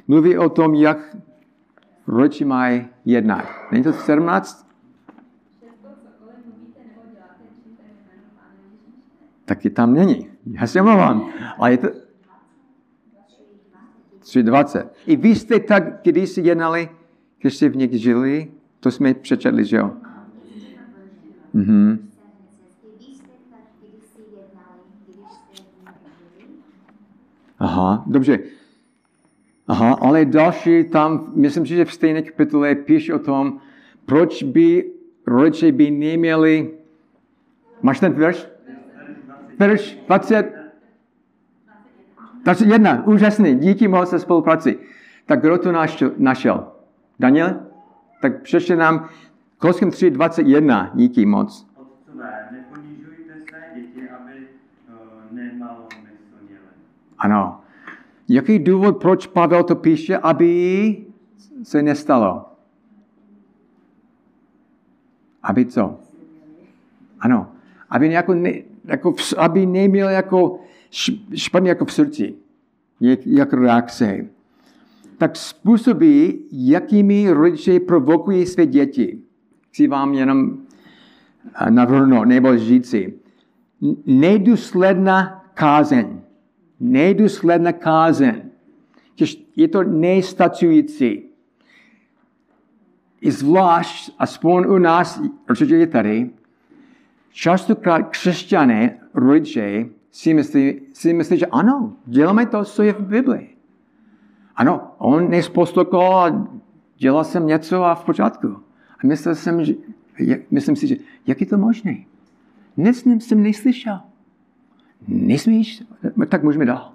Mluví 0.07 0.37
o 0.37 0.49
tom, 0.49 0.75
jak 0.75 1.17
rodiče 2.07 2.45
mají 2.45 2.87
jednat. 3.05 3.45
Není 3.71 3.83
to 3.83 3.93
17? 3.93 4.67
Taky 9.45 9.69
tam 9.69 9.93
není. 9.93 10.29
Já 10.45 10.67
se 10.67 10.81
omlouvám. 10.81 11.29
Ale 11.57 11.71
je 11.71 11.77
to 11.77 11.87
3.20. 14.21 14.87
I 15.05 15.15
vy 15.15 15.35
jste 15.35 15.59
tak 15.59 15.83
když 16.03 16.29
si 16.29 16.41
jednali, 16.41 16.89
když 17.39 17.55
jste 17.55 17.69
v 17.69 17.75
nich 17.75 17.91
žili, 17.91 18.51
to 18.79 18.91
jsme 18.91 19.13
přečetli, 19.13 19.65
že 19.65 19.77
jo? 19.77 19.91
Mhm. 21.53 22.04
Aha, 27.75 28.03
dobře. 28.07 28.39
Aha, 29.67 29.93
ale 29.93 30.25
další 30.25 30.83
tam, 30.83 31.31
myslím 31.35 31.65
si, 31.65 31.75
že 31.75 31.85
v 31.85 31.93
stejné 31.93 32.21
kapitole 32.21 32.75
píše 32.75 33.13
o 33.13 33.19
tom, 33.19 33.59
proč 34.05 34.43
by 34.43 34.91
rodiče 35.27 35.71
by 35.71 35.91
neměli, 35.91 36.71
máš 37.81 37.99
ten 37.99 38.13
verš? 38.13 38.47
Verš 39.59 39.99
20, 40.07 40.53
21, 42.43 43.07
úžasný, 43.07 43.55
díky 43.55 43.87
moc 43.87 44.09
za 44.09 44.19
spolupráci. 44.19 44.79
Tak 45.25 45.39
kdo 45.39 45.57
to 45.57 45.71
našel? 45.71 46.11
našel? 46.17 46.67
Daniel? 47.19 47.59
Tak 48.21 48.41
přečte 48.41 48.75
nám 48.75 49.09
Koloským 49.57 49.91
3, 49.91 50.11
21, 50.11 50.91
díky 50.93 51.25
moc. 51.25 51.67
Otcové, 51.75 52.47
neponižujte 52.51 53.33
své 53.49 53.81
děti, 53.81 54.09
aby 54.09 54.33
uh, 54.87 55.35
nemalomyslněli. 55.35 56.71
Ano. 57.17 57.64
Jaký 58.29 58.59
důvod, 58.59 58.97
proč 58.97 59.27
Pavel 59.27 59.63
to 59.63 59.75
píše, 59.75 60.17
aby 60.17 61.05
se 61.63 61.81
nestalo? 61.81 62.45
Aby 65.43 65.65
co? 65.65 65.99
Ano. 67.19 67.51
Aby, 67.89 68.11
jako 68.11 68.33
ne, 68.33 68.51
jako, 68.85 69.15
aby 69.37 69.65
neměl 69.65 70.09
jako 70.09 70.59
š- 70.89 71.19
špatně 71.35 71.69
jako 71.69 71.85
v 71.85 71.93
srdci. 71.93 72.35
Jak, 73.01 73.27
jak 73.27 73.53
reakce. 73.53 74.25
Tak 75.17 75.35
způsoby, 75.35 76.29
jakými 76.51 77.31
rodiče 77.31 77.79
provokují 77.79 78.45
své 78.45 78.65
děti. 78.65 79.19
Chci 79.69 79.87
vám 79.87 80.13
jenom 80.13 80.57
eh, 81.61 81.71
navrhnout 81.71 82.25
nebo 82.25 82.57
říci. 82.57 83.13
N- 83.83 83.95
Nedůsledná 84.05 85.45
kázeň. 85.53 86.19
Nedůsledná 86.79 87.71
kázeň. 87.71 88.41
Když 89.15 89.45
je 89.55 89.67
to 89.67 89.83
nestačující. 89.83 91.23
I 93.21 93.31
zvlášť, 93.31 94.11
aspoň 94.19 94.65
u 94.67 94.77
nás, 94.77 95.21
určitě 95.49 95.75
je 95.75 95.87
tady, 95.87 96.29
častokrát 97.31 98.09
křesťané, 98.09 98.99
rodiče, 99.13 99.85
si 100.11 100.33
myslí, 100.33 100.81
si 100.93 101.13
myslí, 101.13 101.37
že 101.37 101.45
ano, 101.45 101.93
děláme 102.05 102.45
to, 102.45 102.63
co 102.63 102.83
je 102.83 102.93
v 102.93 103.01
Bibli. 103.01 103.47
Ano, 104.55 104.91
on 104.97 105.29
nesposlouchal 105.29 106.15
a 106.15 106.47
dělal 106.97 107.23
jsem 107.23 107.47
něco 107.47 107.83
a 107.83 107.95
v 107.95 108.05
pořádku. 108.05 108.47
A 109.03 109.07
myslel 109.07 109.35
jsem, 109.35 109.65
že, 109.65 109.73
myslím 110.51 110.75
si, 110.75 110.87
že 110.87 110.95
jak 111.27 111.41
je 111.41 111.47
to 111.47 111.57
možné? 111.57 111.95
Nic 112.77 113.07
jsem 113.23 113.43
neslyšel. 113.43 113.99
Nesmíš? 115.07 115.83
Tak 116.29 116.43
můžeme 116.43 116.65
dál. 116.65 116.91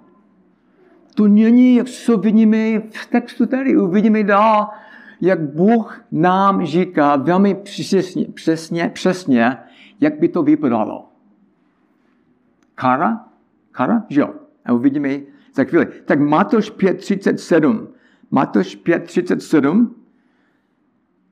To 1.15 1.27
není, 1.27 1.75
jak 1.75 1.87
co 1.87 2.17
vidíme 2.17 2.79
v 2.79 3.05
textu 3.05 3.45
tady. 3.45 3.77
Uvidíme 3.77 4.23
dál, 4.23 4.69
jak 5.21 5.39
Bůh 5.41 6.03
nám 6.11 6.65
říká 6.65 7.15
velmi 7.15 7.55
přesně, 7.55 8.25
přesně, 8.25 8.91
přesně 8.93 9.57
jak 10.01 10.19
by 10.19 10.29
to 10.29 10.43
vypadalo. 10.43 11.09
Kara? 12.75 13.25
Kara? 13.71 14.03
Jo. 14.09 14.33
A 14.65 14.73
uvidíme 14.73 15.19
za 15.53 15.63
chvíli. 15.63 15.87
Tak 16.05 16.19
Matoš 16.19 16.71
5.37. 16.71 17.87
Matoš 18.31 18.77
5.37 18.77 19.89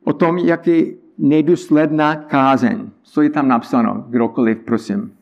o 0.03 0.13
tom, 0.13 0.37
jak 0.37 0.67
je 0.67 0.85
nedůsledná 1.17 2.15
kázeň. 2.15 2.89
Co 3.01 3.21
je 3.21 3.29
tam 3.29 3.47
napsáno? 3.47 4.05
Kdokoliv, 4.09 4.57
prosím. 4.57 5.18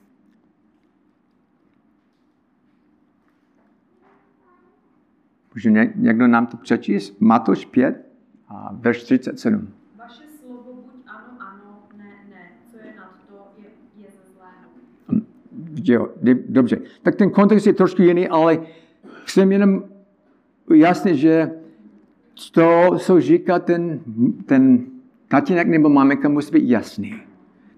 Může 5.57 5.71
ně- 5.71 5.93
někdo 5.95 6.27
nám 6.27 6.45
to 6.47 6.57
přečíst? 6.57 7.21
Matoš 7.21 7.65
5, 7.65 8.05
a 8.49 8.69
verš 8.73 9.03
37. 9.03 9.67
Vaše 9.97 10.23
slovo 10.39 10.63
buď 10.73 11.01
ano, 11.07 11.37
ano, 11.39 11.79
ne, 11.97 12.03
ne. 12.29 12.37
Co 12.71 12.77
je 12.77 12.93
nad 12.97 13.11
to, 13.29 13.47
je, 13.57 13.65
je 14.03 14.07
zlého. 14.35 15.21
Jo, 15.83 16.09
dobře. 16.49 16.77
Tak 17.01 17.15
ten 17.15 17.29
kontext 17.29 17.67
je 17.67 17.73
trošku 17.73 18.01
jiný, 18.01 18.27
ale 18.27 18.59
chcem 19.23 19.51
jenom 19.51 19.83
ujasnit, 20.69 21.15
že 21.15 21.51
to, 22.51 22.97
co 22.97 23.21
říká 23.21 23.59
ten, 23.59 23.99
ten 24.45 24.85
tatínek 25.27 25.67
nebo 25.67 25.89
maminka, 25.89 26.29
musí 26.29 26.51
být 26.51 26.69
jasný. 26.69 27.21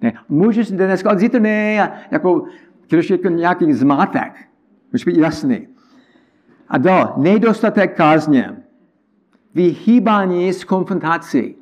Ne, 0.02 0.14
můžeš 0.30 0.72
dneska, 0.72 1.10
ale 1.10 1.20
zítra 1.20 1.40
ne, 1.40 1.92
jako, 2.12 2.46
když 2.90 3.10
je 3.10 3.18
to 3.18 3.30
nějaký 3.30 3.74
zmátek, 3.74 4.34
musí 4.92 5.12
být 5.12 5.20
jasný. 5.20 5.68
A 6.70 6.78
dál, 6.78 7.14
nedostatek 7.18 7.98
kázně, 7.98 8.64
vyhýbání 9.54 10.54
z 10.54 10.64
konfrontací. 10.64 11.56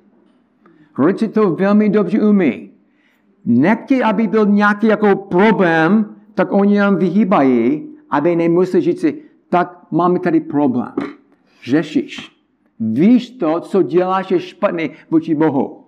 Rodiče 0.98 1.28
to 1.28 1.52
velmi 1.52 1.90
dobře 1.90 2.22
umí. 2.22 2.72
Nechtějí, 3.46 4.04
aby 4.04 4.28
byl 4.28 4.46
nějaký 4.46 4.88
jako 4.88 5.16
problém, 5.16 6.16
tak 6.34 6.52
oni 6.52 6.76
jenom 6.76 6.96
vyhýbají, 6.96 7.90
aby 8.10 8.36
nemuseli 8.36 8.84
říct 8.84 9.02
si, 9.02 9.22
tak 9.50 9.92
máme 9.92 10.20
tady 10.20 10.40
problém. 10.40 10.94
Řešíš. 11.64 12.38
Víš 12.80 13.30
to, 13.30 13.60
co 13.60 13.82
děláš 13.82 14.32
je 14.32 14.40
špatný 14.40 14.90
vůči 15.12 15.36
Bohu. 15.36 15.84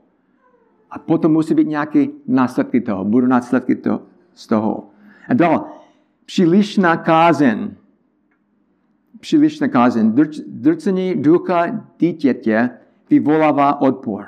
A 0.91 0.99
potom 0.99 1.31
musí 1.33 1.53
být 1.53 1.67
nějaké 1.67 2.05
následky 2.27 2.81
toho. 2.81 3.05
Budou 3.05 3.27
následky 3.27 3.75
to, 3.75 4.01
z 4.33 4.47
toho. 4.47 4.89
A 5.27 5.33
dál. 5.33 5.65
Přílišná 6.25 6.97
kázeň. 6.97 7.71
Přílišná 9.19 9.67
kázeň. 9.67 10.11
Drc- 10.11 10.43
Drcení 10.47 11.15
ducha 11.15 11.85
dítěte 11.99 12.69
vyvolává 13.09 13.81
odpor. 13.81 14.25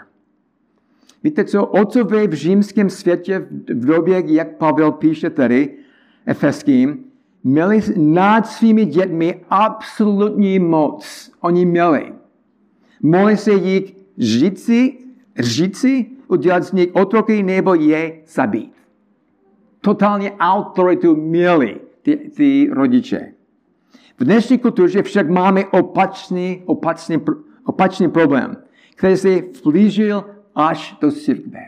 Víte 1.24 1.46
co, 1.46 1.66
otcové 1.66 2.28
v 2.28 2.34
římském 2.34 2.90
světě 2.90 3.48
v 3.70 3.86
době, 3.86 4.24
jak 4.26 4.58
Pavel 4.58 4.92
píše 4.92 5.30
tady, 5.30 5.78
Efeským, 6.26 7.06
měli 7.44 7.80
nad 7.98 8.48
svými 8.48 8.86
dětmi 8.86 9.42
absolutní 9.50 10.60
moc. 10.60 11.32
Oni 11.42 11.66
měli. 11.66 12.14
Mohli 13.02 13.38
se 13.38 13.52
jich 13.52 13.96
říci, 14.18 14.98
říci, 15.40 16.06
udělat 16.28 16.64
z 16.64 16.72
nich 16.72 16.90
otroky 16.94 17.44
nebo 17.44 17.76
je 17.76 18.22
zabít. 18.28 18.74
Totálně 19.82 20.32
autoritu 20.40 21.16
měli 21.16 21.80
ty, 22.02 22.32
ty 22.36 22.70
rodiče. 22.72 23.34
V 24.22 24.24
dnešní 24.24 24.58
kultuře 24.58 25.04
však 25.04 25.30
máme 25.30 25.66
opačný, 25.66 26.64
opačný, 26.66 27.18
opačný 27.66 28.10
problém, 28.10 28.58
který 28.96 29.18
se 29.18 29.42
vplížil 29.42 30.26
až 30.56 30.98
do 31.02 31.12
církve. 31.12 31.66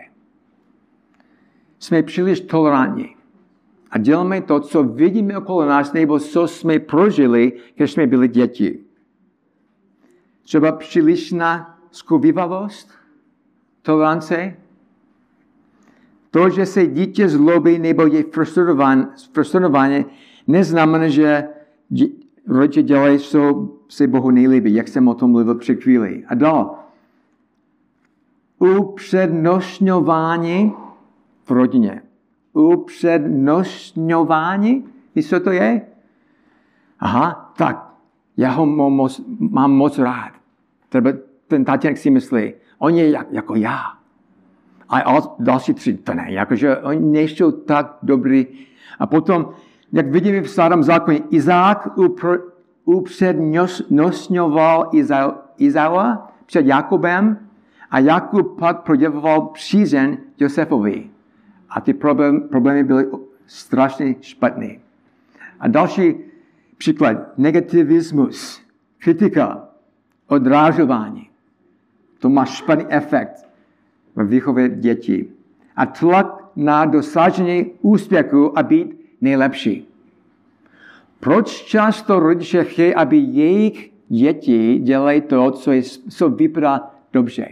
jsme 1.80 2.04
příliš 2.04 2.42
tolerantní. 2.42 3.16
A 3.92 3.98
děláme 3.98 4.42
to, 4.42 4.60
co 4.60 4.84
vidíme 4.84 5.38
okolo 5.38 5.66
nás, 5.66 5.94
nebo 5.94 6.20
co 6.20 6.48
jsme 6.48 6.80
prožili, 6.80 7.54
když 7.76 7.92
jsme 7.92 8.08
byli 8.08 8.28
děti. 8.28 8.80
Třeba 10.42 10.72
přílišná 10.72 11.80
skovivavost, 11.92 12.92
tolerance, 13.82 14.58
to, 16.32 16.50
že 16.50 16.66
se 16.66 16.88
dítě 16.88 17.30
zlobí 17.30 17.80
nebo 17.80 18.08
je 18.08 18.24
frustrované, 19.32 20.06
neznamená, 20.48 21.08
že 21.08 21.48
rodiče 22.47 22.84
dělají, 22.84 23.19
co 23.19 23.69
se 23.89 24.08
Bohu 24.08 24.32
nejlíbí, 24.32 24.73
jak 24.73 24.88
jsem 24.88 25.08
o 25.08 25.13
tom 25.13 25.32
mluvil 25.32 25.56
před 25.56 25.84
chvíli. 25.84 26.23
A 26.27 26.36
dál. 26.36 26.75
Upřednostňování 28.60 30.73
v 31.45 31.51
rodině. 31.51 32.01
Upřednostňování, 32.53 34.86
víš, 35.15 35.29
co 35.29 35.39
to 35.39 35.51
je? 35.51 35.82
Aha, 36.99 37.53
tak, 37.58 37.93
já 38.38 38.51
ho 38.51 38.65
moc, 38.65 39.21
mám 39.39 39.71
moc 39.71 39.99
rád. 39.99 40.32
Třeba 40.89 41.12
ten 41.47 41.65
tatínek 41.65 41.97
si 41.97 42.10
myslí, 42.10 42.53
on 42.77 42.95
je 42.95 43.10
jak, 43.10 43.27
jako 43.32 43.56
já. 43.56 43.79
A 44.89 45.21
další 45.39 45.73
tři, 45.73 45.97
to 45.97 46.13
ne, 46.13 46.25
jakože 46.29 46.77
oni 46.77 46.99
nejsou 46.99 47.51
tak 47.51 47.97
dobrý. 48.03 48.47
A 48.99 49.08
potom, 49.08 49.49
jak 49.93 50.08
vidíme 50.08 50.41
v 50.41 50.49
starém 50.49 50.84
zákoně, 50.84 51.19
Izák 51.29 51.88
upřednostňoval 52.86 54.89
Izaua 55.58 56.32
před 56.45 56.65
Jakubem 56.65 57.39
a 57.91 57.99
Jakub 57.99 58.60
pak 58.60 58.82
projevoval 58.82 59.41
přízeň 59.41 60.17
Josefovi. 60.38 61.10
A 61.69 61.82
ty 61.82 61.93
problémy 62.49 62.84
byly 62.84 63.08
strašně 63.45 64.15
špatné. 64.21 64.75
A 65.60 65.67
další 65.67 66.15
příklad, 66.77 67.17
negativismus, 67.38 68.62
kritika, 68.97 69.67
odrážování. 70.27 71.29
To 72.19 72.29
má 72.29 72.45
špatný 72.45 72.86
efekt 72.89 73.47
ve 74.15 74.23
výchově 74.23 74.69
dětí. 74.69 75.29
A 75.75 75.86
tlak 75.86 76.43
na 76.56 76.86
dosažení 76.86 77.71
úspěchu 77.82 78.58
a 78.58 78.63
být 78.63 79.03
nejlepší. 79.23 79.88
Proč 81.19 81.63
často 81.63 82.19
rodiče 82.19 82.63
chtějí, 82.63 82.95
aby 82.95 83.17
jejich 83.17 83.91
děti 84.09 84.79
dělají 84.79 85.21
to, 85.21 85.51
co, 85.51 85.71
je, 85.71 85.81
co 86.09 86.29
vypadá 86.29 86.91
dobře? 87.13 87.47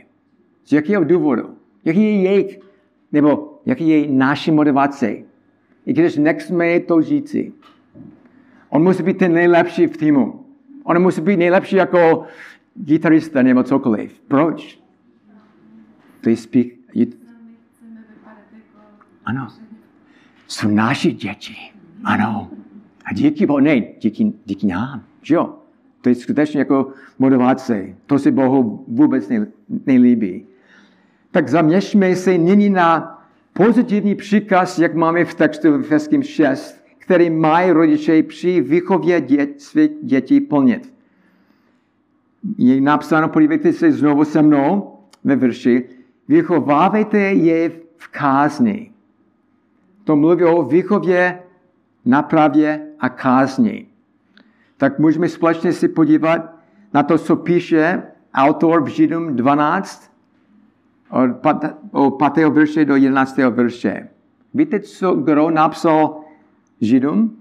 Z 0.65 0.73
jakého 0.73 1.03
důvodu? 1.03 1.55
Jaký 1.85 2.03
je 2.03 2.21
jejich, 2.21 2.59
nebo 3.11 3.59
jaký 3.65 3.89
je 3.89 4.11
naší 4.11 4.51
motivace? 4.51 5.11
I 5.85 5.93
když 5.93 6.17
nechceme 6.17 6.79
to 6.79 7.01
říci. 7.01 7.53
On 8.69 8.83
musí 8.83 9.03
být 9.03 9.17
ten 9.17 9.33
nejlepší 9.33 9.87
v 9.87 9.97
týmu. 9.97 10.45
On 10.83 11.01
musí 11.01 11.21
být 11.21 11.37
nejlepší 11.37 11.75
jako 11.75 12.23
gitarista 12.75 13.41
nebo 13.41 13.63
cokoliv. 13.63 14.21
Proč? 14.27 14.79
Please 16.21 16.41
speak. 16.41 16.67
You... 16.93 17.05
Ano. 19.25 19.47
Jsou 20.51 20.67
naši 20.67 21.11
děti. 21.11 21.55
Ano. 22.03 22.49
A 23.05 23.13
díky 23.13 23.45
Bohu, 23.45 23.59
ne, 23.59 23.79
díky, 23.79 24.33
díky 24.45 24.67
nám. 24.67 25.03
Že 25.21 25.35
jo? 25.35 25.55
To 26.01 26.09
je 26.09 26.15
skutečně 26.15 26.59
jako 26.59 26.87
motivace. 27.19 27.95
To 28.05 28.19
se 28.19 28.31
Bohu 28.31 28.85
vůbec 28.87 29.31
nelíbí. 29.85 30.45
Tak 31.31 31.49
zaměřme 31.49 32.15
se 32.15 32.37
nyní 32.37 32.69
na 32.69 33.21
pozitivní 33.53 34.15
příkaz, 34.15 34.79
jak 34.79 34.95
máme 34.95 35.25
v 35.25 35.33
textu 35.33 35.71
v 35.71 35.79
Efeským 35.79 36.23
6, 36.23 36.83
který 36.97 37.29
mají 37.29 37.71
rodiče 37.71 38.23
při 38.23 38.61
výchově 38.61 39.21
dět, 39.21 39.61
svých 39.61 39.91
dětí 40.03 40.41
plnit. 40.41 40.93
Je 42.57 42.81
napsáno, 42.81 43.29
podívejte 43.29 43.73
se 43.73 43.91
znovu 43.91 44.25
se 44.25 44.41
mnou 44.41 44.97
ve 45.23 45.35
verši, 45.35 45.85
vychovávejte 46.27 47.19
je 47.19 47.69
v 47.97 48.07
kázni. 48.07 48.90
To 50.11 50.15
mluví 50.15 50.43
o 50.43 50.63
výchově, 50.63 51.39
napravě 52.05 52.87
a 52.99 53.09
kázni. 53.09 53.87
Tak 54.77 54.99
můžeme 54.99 55.29
společně 55.29 55.73
si 55.73 55.87
podívat 55.87 56.55
na 56.93 57.03
to, 57.03 57.17
co 57.17 57.35
píše 57.35 58.03
autor 58.33 58.83
v 58.83 58.87
Židům 58.87 59.35
12, 59.35 60.11
od 61.91 62.11
5. 62.33 62.47
verše 62.47 62.85
do 62.85 62.95
11. 62.95 63.37
verše. 63.37 64.07
Víte, 64.53 64.79
co 64.79 65.13
kdo 65.13 65.49
napsal 65.49 66.19
Židům? 66.81 67.37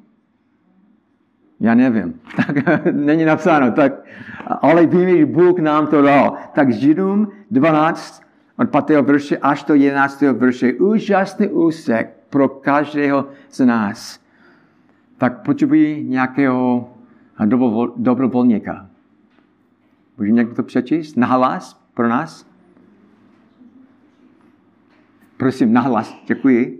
Já 1.60 1.74
nevím. 1.74 2.20
Tak 2.36 2.84
není 2.92 3.24
napsáno. 3.24 3.72
Tak, 3.72 3.92
ale 4.46 4.86
víme, 4.86 5.18
že 5.18 5.26
Bůh 5.26 5.58
nám 5.58 5.86
to 5.86 6.02
dal. 6.02 6.36
Tak 6.54 6.72
Židům 6.72 7.28
12, 7.50 8.22
od 8.58 8.70
5. 8.86 9.00
verše 9.00 9.38
až 9.38 9.64
do 9.64 9.74
11. 9.74 10.20
verše. 10.20 10.72
Úžasný 10.72 11.48
úsek 11.48 12.19
pro 12.30 12.48
každého 12.48 13.28
z 13.50 13.66
nás. 13.66 14.20
Tak 15.18 15.42
potřebují 15.42 16.04
nějakého 16.04 16.88
dobrovolníka. 17.96 18.90
Může 20.18 20.30
někdo 20.30 20.54
to 20.54 20.62
přečíst? 20.62 21.16
Nahlas 21.16 21.74
pro 21.94 22.08
nás? 22.08 22.46
Prosím, 25.36 25.72
nahlas. 25.72 26.14
Děkuji. 26.26 26.79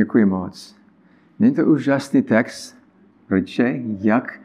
Děkuji 0.00 0.24
moc. 0.24 0.76
Není 1.38 1.54
to 1.54 1.66
úžasný 1.66 2.22
text, 2.22 2.76
rodiče, 3.30 3.82
jak 4.00 4.40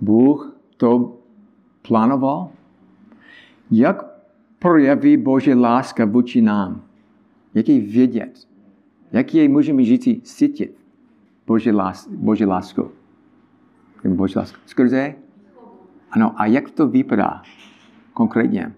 Bůh 0.00 0.56
to 0.76 1.18
plánoval? 1.88 2.50
Jak 3.70 4.04
projeví 4.58 5.16
Bože 5.16 5.54
láska 5.54 6.04
vůči 6.04 6.42
nám? 6.42 6.82
Jak 7.54 7.68
jej 7.68 7.80
vědět? 7.80 8.48
Jak 9.12 9.34
jej 9.34 9.48
můžeme 9.48 9.84
žít 9.84 10.26
cítit? 10.26 10.76
Bože, 11.46 11.72
lás, 11.72 12.08
Bože 12.08 12.46
lásku. 12.46 12.90
Bože 14.04 14.38
lásku. 14.38 14.58
Skrze? 14.66 15.14
Ano, 16.10 16.32
a 16.36 16.46
jak 16.46 16.70
to 16.70 16.88
vypadá 16.88 17.42
konkrétně? 18.12 18.74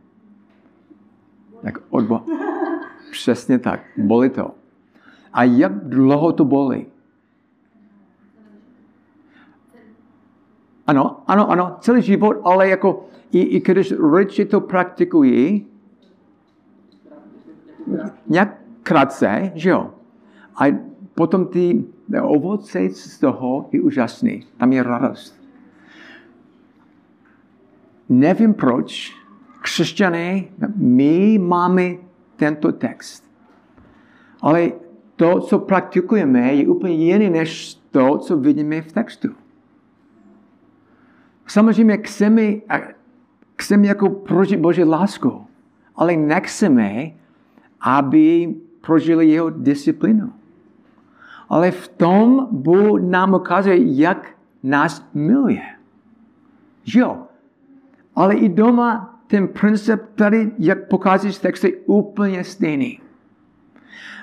Jak 1.62 1.79
odbo... 1.91 2.23
Přesně 3.11 3.59
tak. 3.59 3.81
Bolí 3.97 4.31
to. 4.31 4.65
A 5.37 5.44
jak 5.44 5.72
dlouho 5.92 6.33
to 6.33 6.44
bolí? 6.44 6.96
ano, 10.87 11.22
ano, 11.27 11.51
ano, 11.51 11.77
celý 11.81 12.03
život, 12.03 12.37
ale 12.44 12.68
jako 12.68 13.05
i, 13.33 13.40
i 13.40 13.61
když 13.61 13.92
rodiče 13.92 14.44
to 14.44 14.61
praktikují, 14.61 15.66
nějak 18.27 18.61
krátce, 18.83 19.53
že 19.55 19.70
jo. 19.70 19.90
A 20.57 20.64
potom 21.14 21.46
ty 21.46 21.85
ovoce 22.22 22.88
z 22.90 23.18
toho 23.18 23.68
je 23.72 23.81
úžasný. 23.81 24.46
Tam 24.57 24.72
je 24.72 24.83
radost. 24.83 25.40
Nevím 28.09 28.55
proč, 28.55 29.14
křesťané, 29.62 30.44
my 30.77 31.38
máme 31.38 31.94
tento 32.37 32.72
text. 32.72 33.27
Ale 34.42 34.72
to, 35.16 35.40
co 35.40 35.59
praktikujeme, 35.59 36.55
je 36.55 36.68
úplně 36.68 36.94
jiné 36.94 37.31
než 37.31 37.74
to, 37.90 38.18
co 38.18 38.37
vidíme 38.37 38.83
v 38.83 38.92
textu. 38.92 39.29
Samozřejmě 41.46 41.96
chceme, 41.96 42.42
chceme 43.59 43.87
jako 43.87 44.11
prožít 44.11 44.61
Boží 44.61 44.85
lásku, 44.85 45.46
ale 45.96 46.16
nechceme, 46.16 47.11
aby 47.81 48.55
prožili 48.81 49.29
jeho 49.29 49.50
disciplínu. 49.50 50.33
Ale 51.48 51.70
v 51.70 51.88
tom 51.88 52.48
Bůh 52.50 53.00
nám 53.00 53.35
ukazuje, 53.35 53.76
jak 53.81 54.37
nás 54.62 55.09
miluje. 55.14 55.62
Jo? 56.87 57.26
Ale 58.14 58.35
i 58.35 58.48
doma 58.48 59.20
ten 59.26 59.48
princip 59.48 60.00
tady, 60.14 60.50
jak 60.59 60.88
pokází 60.88 61.33
z 61.33 61.40
textu, 61.40 61.66
je 61.66 61.72
úplně 61.87 62.44
stejný. 62.44 63.00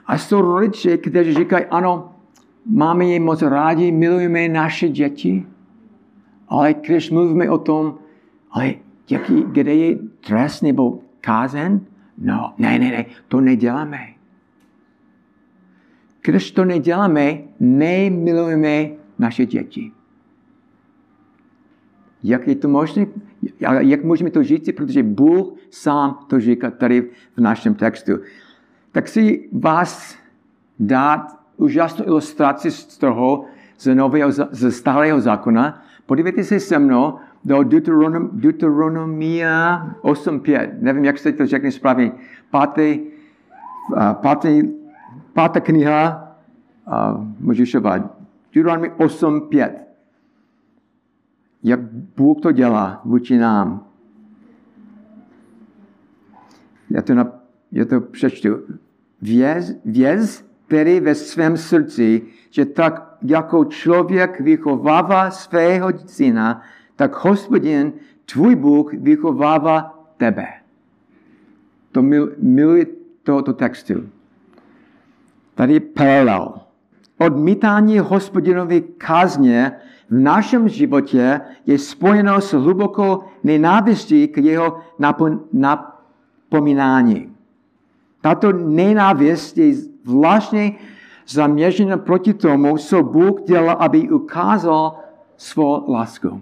A 0.06 0.18
jsou 0.18 0.42
rodiče, 0.42 0.98
kteří 0.98 1.34
říkají, 1.34 1.66
ano, 1.66 2.16
máme 2.66 3.06
je 3.06 3.20
moc 3.20 3.42
rádi, 3.42 3.92
milujeme 3.92 4.50
naše 4.50 4.90
děti, 4.90 5.46
ale 6.48 6.74
když 6.74 7.12
mluvíme 7.12 7.50
o 7.50 7.58
tom, 7.58 7.96
ale 8.52 8.74
jaký, 9.10 9.44
kde 9.52 9.76
je 9.76 9.98
trest 10.28 10.62
nebo 10.62 11.00
kázen, 11.22 11.82
no, 12.18 12.54
ne, 12.58 12.80
ne, 12.80 12.90
ne, 12.90 13.06
to 13.28 13.42
neděláme. 13.42 14.00
Když 16.26 16.52
to 16.52 16.66
neděláme, 16.66 17.38
nemilujeme 17.60 18.90
naše 19.20 19.46
děti. 19.46 19.92
Jak 22.24 22.48
je 22.48 22.56
to 22.56 22.68
možné? 22.68 23.06
Jak 23.60 24.04
můžeme 24.04 24.32
to 24.32 24.44
říct? 24.44 24.70
Protože 24.76 25.04
Bůh 25.04 25.54
sám 25.70 26.26
to 26.28 26.40
říká 26.40 26.72
tady 26.72 27.02
v 27.38 27.42
našem 27.42 27.76
textu. 27.76 28.12
Tak 28.94 29.08
si 29.08 29.50
vás 29.52 30.16
dát 30.80 31.40
úžasnou 31.58 32.06
ilustraci 32.06 32.72
z 32.72 32.98
toho, 32.98 33.46
z, 33.78 33.96
nového, 33.96 34.32
z 34.32 34.72
starého 34.72 35.22
zákona. 35.22 35.82
Podívejte 36.06 36.44
se 36.44 36.60
se 36.60 36.80
mnou 36.80 37.18
do 37.46 37.64
Deuteronom, 37.64 38.30
Deuteronomia 38.34 39.86
8.5. 40.02 40.70
Nevím, 40.80 41.06
jak 41.06 41.18
se 41.18 41.32
to 41.32 41.46
řekne 41.46 41.72
správně. 41.72 42.12
Pátý, 42.52 43.00
pátý, 44.14 44.62
pátá 45.34 45.60
kniha 45.60 46.30
Možíšova. 47.40 47.98
Deuteronomy 48.54 48.90
8.5. 48.90 49.72
Jak 51.64 51.80
Bůh 52.18 52.42
to 52.42 52.52
dělá 52.52 53.02
vůči 53.06 53.38
nám. 53.38 53.86
Já 56.90 57.02
to, 57.02 57.14
na, 57.14 57.43
já 57.74 57.86
to 57.86 58.02
přečtu. 58.02 58.50
Věz, 59.22 59.76
věz 59.86 60.46
tedy 60.68 61.00
ve 61.00 61.16
svém 61.16 61.58
srdci, 61.58 62.22
že 62.50 62.66
tak 62.66 63.18
jako 63.22 63.66
člověk 63.66 64.40
vychovává 64.40 65.32
svého 65.32 65.90
syna, 66.06 66.62
tak 66.96 67.26
hospodin, 67.26 67.94
tvůj 68.26 68.56
Bůh, 68.56 68.94
vychovává 68.94 70.06
tebe. 70.18 70.48
To 71.92 72.02
mil, 72.02 72.34
miluje 72.38 72.86
tohoto 73.24 73.54
textu. 73.54 74.10
Tady 75.56 75.74
je 75.74 75.80
paralel. 75.80 76.54
Odmítání 77.18 78.00
hospodinovy 78.00 78.82
kázně 78.82 79.72
v 80.10 80.14
našem 80.14 80.70
životě 80.70 81.42
je 81.66 81.80
spojeno 81.80 82.42
s 82.42 82.54
hlubokou 82.54 83.24
nenávistí 83.44 84.28
k 84.28 84.38
jeho 84.38 84.80
napomínání. 85.54 87.33
Tato 88.24 88.52
nenávist 88.52 89.58
je 89.58 89.74
zvláštně 90.08 90.80
zaměřena 91.28 91.98
proti 91.98 92.34
tomu, 92.34 92.78
co 92.78 93.04
Bůh 93.04 93.42
dělal, 93.48 93.76
aby 93.80 94.10
ukázal 94.10 95.00
svou 95.38 95.92
lásku. 95.92 96.42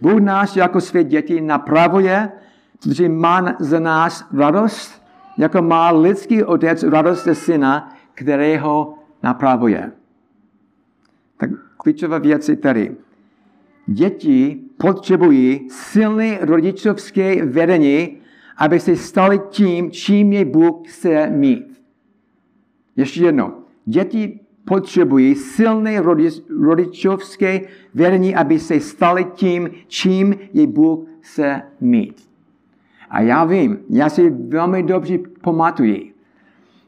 Bůh 0.00 0.20
nás 0.20 0.56
jako 0.56 0.80
své 0.80 1.04
děti 1.04 1.40
napravuje, 1.40 2.32
protože 2.72 3.08
má 3.08 3.56
za 3.58 3.80
nás 3.80 4.24
radost, 4.32 5.02
jako 5.38 5.62
má 5.62 5.90
lidský 5.90 6.44
otec 6.44 6.82
radost 6.82 7.24
ze 7.24 7.34
syna, 7.34 7.92
kterého 8.14 8.94
napravuje. 9.22 9.92
Tak 11.36 11.50
klíčová 11.76 12.18
věc 12.18 12.48
je 12.48 12.56
tady. 12.56 12.96
Děti 13.86 14.60
potřebují 14.78 15.68
silné 15.70 16.38
rodičovské 16.40 17.44
vedení, 17.44 18.16
aby 18.58 18.80
se 18.80 18.96
stali 18.96 19.40
tím, 19.50 19.90
čím 19.90 20.32
je 20.32 20.44
Bůh 20.44 20.88
chce 20.88 21.30
mít. 21.30 21.82
Ještě 22.96 23.24
jedno. 23.24 23.54
Děti 23.84 24.40
potřebují 24.64 25.34
silné 25.34 26.02
rodičovské 26.60 27.60
vedení, 27.94 28.34
aby 28.34 28.58
se 28.58 28.80
stali 28.80 29.24
tím, 29.24 29.70
čím 29.86 30.34
je 30.52 30.66
Bůh 30.66 31.08
chce 31.20 31.62
mít. 31.80 32.28
A 33.10 33.20
já 33.20 33.44
vím, 33.44 33.78
já 33.90 34.08
si 34.08 34.30
velmi 34.30 34.82
dobře 34.82 35.18
pamatuji, 35.40 36.14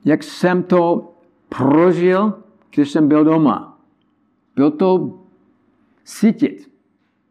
jak 0.04 0.22
jsem 0.22 0.62
to 0.62 1.12
prožil, 1.48 2.42
když 2.74 2.90
jsem 2.90 3.08
byl 3.08 3.24
doma. 3.24 3.78
Byl 4.56 4.70
to 4.70 5.18
cítit. 6.04 6.70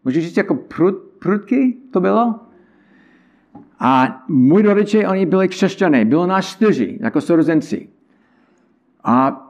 Můžu 0.05 0.21
říct, 0.21 0.37
jako 0.37 0.55
prud, 0.55 0.95
prudky 1.19 1.77
to 1.91 1.99
bylo? 1.99 2.48
A 3.79 4.23
můj 4.27 4.63
rodiče, 4.63 5.07
oni 5.07 5.25
byli 5.25 5.47
křesťané, 5.47 6.05
bylo 6.05 6.27
nás 6.27 6.47
čtyři, 6.47 6.97
jako 7.01 7.21
sourozenci. 7.21 7.89
A 9.03 9.45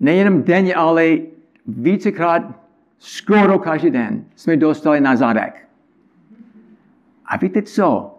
nejenom 0.00 0.42
denně, 0.42 0.74
ale 0.74 1.18
vícekrát, 1.66 2.42
skoro 2.98 3.58
každý 3.58 3.90
den 3.90 4.24
jsme 4.36 4.56
dostali 4.56 5.00
na 5.00 5.16
zadek. 5.16 5.68
A 7.26 7.36
víte 7.36 7.62
co? 7.62 8.18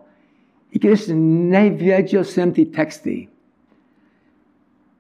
I 0.72 0.80
když 0.80 1.12
nevěděl 1.50 2.24
jsem 2.24 2.52
ty 2.52 2.66
texty, 2.66 3.28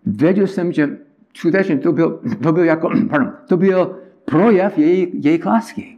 věděl 0.05 0.47
jsem, 0.47 0.71
že 0.71 0.97
skutečně 1.33 1.77
to 1.77 1.91
byl, 1.91 2.21
to 2.43 2.51
byl, 2.51 2.63
jako, 2.63 2.89
pardon, 3.09 3.33
to 3.47 3.57
byl 3.57 3.99
projev 4.25 4.77
její, 4.77 5.07
její 5.13 5.43
lásky. 5.43 5.96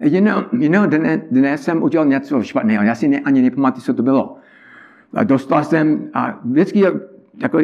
Jenom, 0.00 0.44
jenom 0.58 0.86
dnes, 0.86 1.20
dnes 1.30 1.62
jsem 1.62 1.82
udělal 1.82 2.06
něco 2.06 2.42
špatného, 2.42 2.84
já 2.84 2.94
si 2.94 3.08
ne, 3.08 3.20
ani 3.20 3.42
nepamatuji, 3.42 3.80
co 3.80 3.94
to 3.94 4.02
bylo. 4.02 4.36
A 5.14 5.24
dostal 5.24 5.64
jsem, 5.64 6.10
a 6.14 6.40
vždycky, 6.44 6.82
jako, 7.42 7.58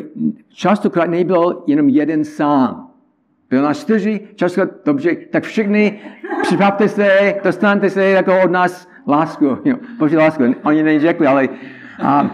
častokrát 0.49 1.11
nebyl 1.11 1.62
jenom 1.66 1.88
jeden 1.88 2.25
sám. 2.25 2.90
Byl 3.51 3.62
na 3.62 3.75
čtyři, 3.75 4.21
častokrát, 4.35 4.71
dobře, 4.85 5.16
tak 5.31 5.45
všichni 5.45 6.01
připravte 6.43 6.88
se, 6.88 7.35
dostanete 7.45 7.90
se 7.90 8.05
jako 8.05 8.33
od 8.45 8.51
nás 8.51 8.88
lásku, 9.09 9.59
jo, 9.64 9.77
boží 9.99 10.16
lásku. 10.16 10.45
Oni 10.62 10.83
neřekli, 10.83 11.27
ale 11.27 11.49
a, 12.03 12.31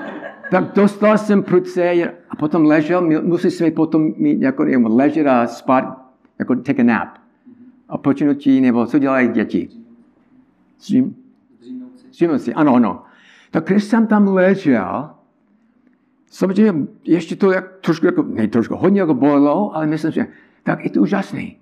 tak 0.51 0.65
dostal 0.75 1.19
jsem 1.19 1.43
prudce 1.43 1.93
a 2.31 2.37
potom 2.37 2.65
ležel, 2.65 3.23
musel 3.23 3.51
jsem 3.51 3.73
potom 3.73 4.13
mít 4.17 4.43
jako, 4.43 4.65
ležet 4.85 5.27
a 5.27 5.47
spát, 5.47 5.85
jako 6.39 6.57
take 6.57 6.83
a 6.83 6.85
nap. 6.85 7.09
A 7.89 7.99
počinutí, 7.99 8.61
nebo 8.61 8.87
co 8.87 8.99
dělají 8.99 9.29
děti? 9.29 9.69
Zřím? 10.81 11.17
Zřímnout 12.13 12.41
si, 12.41 12.55
ano, 12.55 12.75
ano. 12.75 13.03
Tak 13.51 13.65
když 13.65 13.85
jsem 13.85 14.07
tam 14.07 14.29
ležel, 14.29 15.11
samozřejmě 16.31 16.87
ještě 17.05 17.37
to 17.37 17.53
jak, 17.53 17.77
trošku, 17.81 18.07
jako, 18.07 18.23
ne 18.23 18.49
trošku, 18.49 18.77
hodně 18.77 19.01
jako 19.01 19.15
bolelo, 19.15 19.77
ale 19.77 19.87
myslím 19.87 20.13
si, 20.13 20.27
tak 20.63 20.85
je 20.85 20.91
to 20.91 21.01
úžasný. 21.01 21.59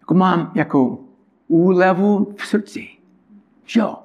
Jako 0.00 0.14
mám 0.14 0.52
jako 0.54 0.98
úlevu 1.48 2.34
v 2.36 2.46
srdci. 2.46 2.88
Jo. 3.76 3.98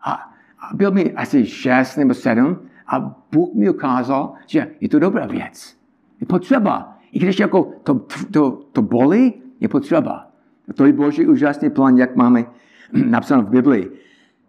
A, 0.00 0.12
a 0.58 0.74
byl 0.74 0.90
mi 0.90 1.12
asi 1.12 1.46
šest 1.46 1.96
nebo 1.96 2.14
sedm 2.14 2.58
a 2.86 3.00
Bůh 3.32 3.54
mi 3.54 3.70
ukázal, 3.70 4.32
že 4.46 4.70
je 4.80 4.88
to 4.88 4.98
dobrá 4.98 5.26
věc. 5.26 5.76
Je 6.20 6.26
potřeba. 6.26 6.98
I 7.12 7.18
když 7.18 7.38
jako 7.38 7.72
to, 7.82 8.06
to, 8.30 8.50
to 8.72 8.82
bolí, 8.82 9.34
je 9.60 9.68
potřeba. 9.68 10.26
To 10.74 10.86
je 10.86 10.92
Boží 10.92 11.26
úžasný 11.26 11.70
plán, 11.70 11.96
jak 11.96 12.16
máme 12.16 12.44
napsáno 12.92 13.42
v 13.42 13.50
Biblii. 13.50 13.90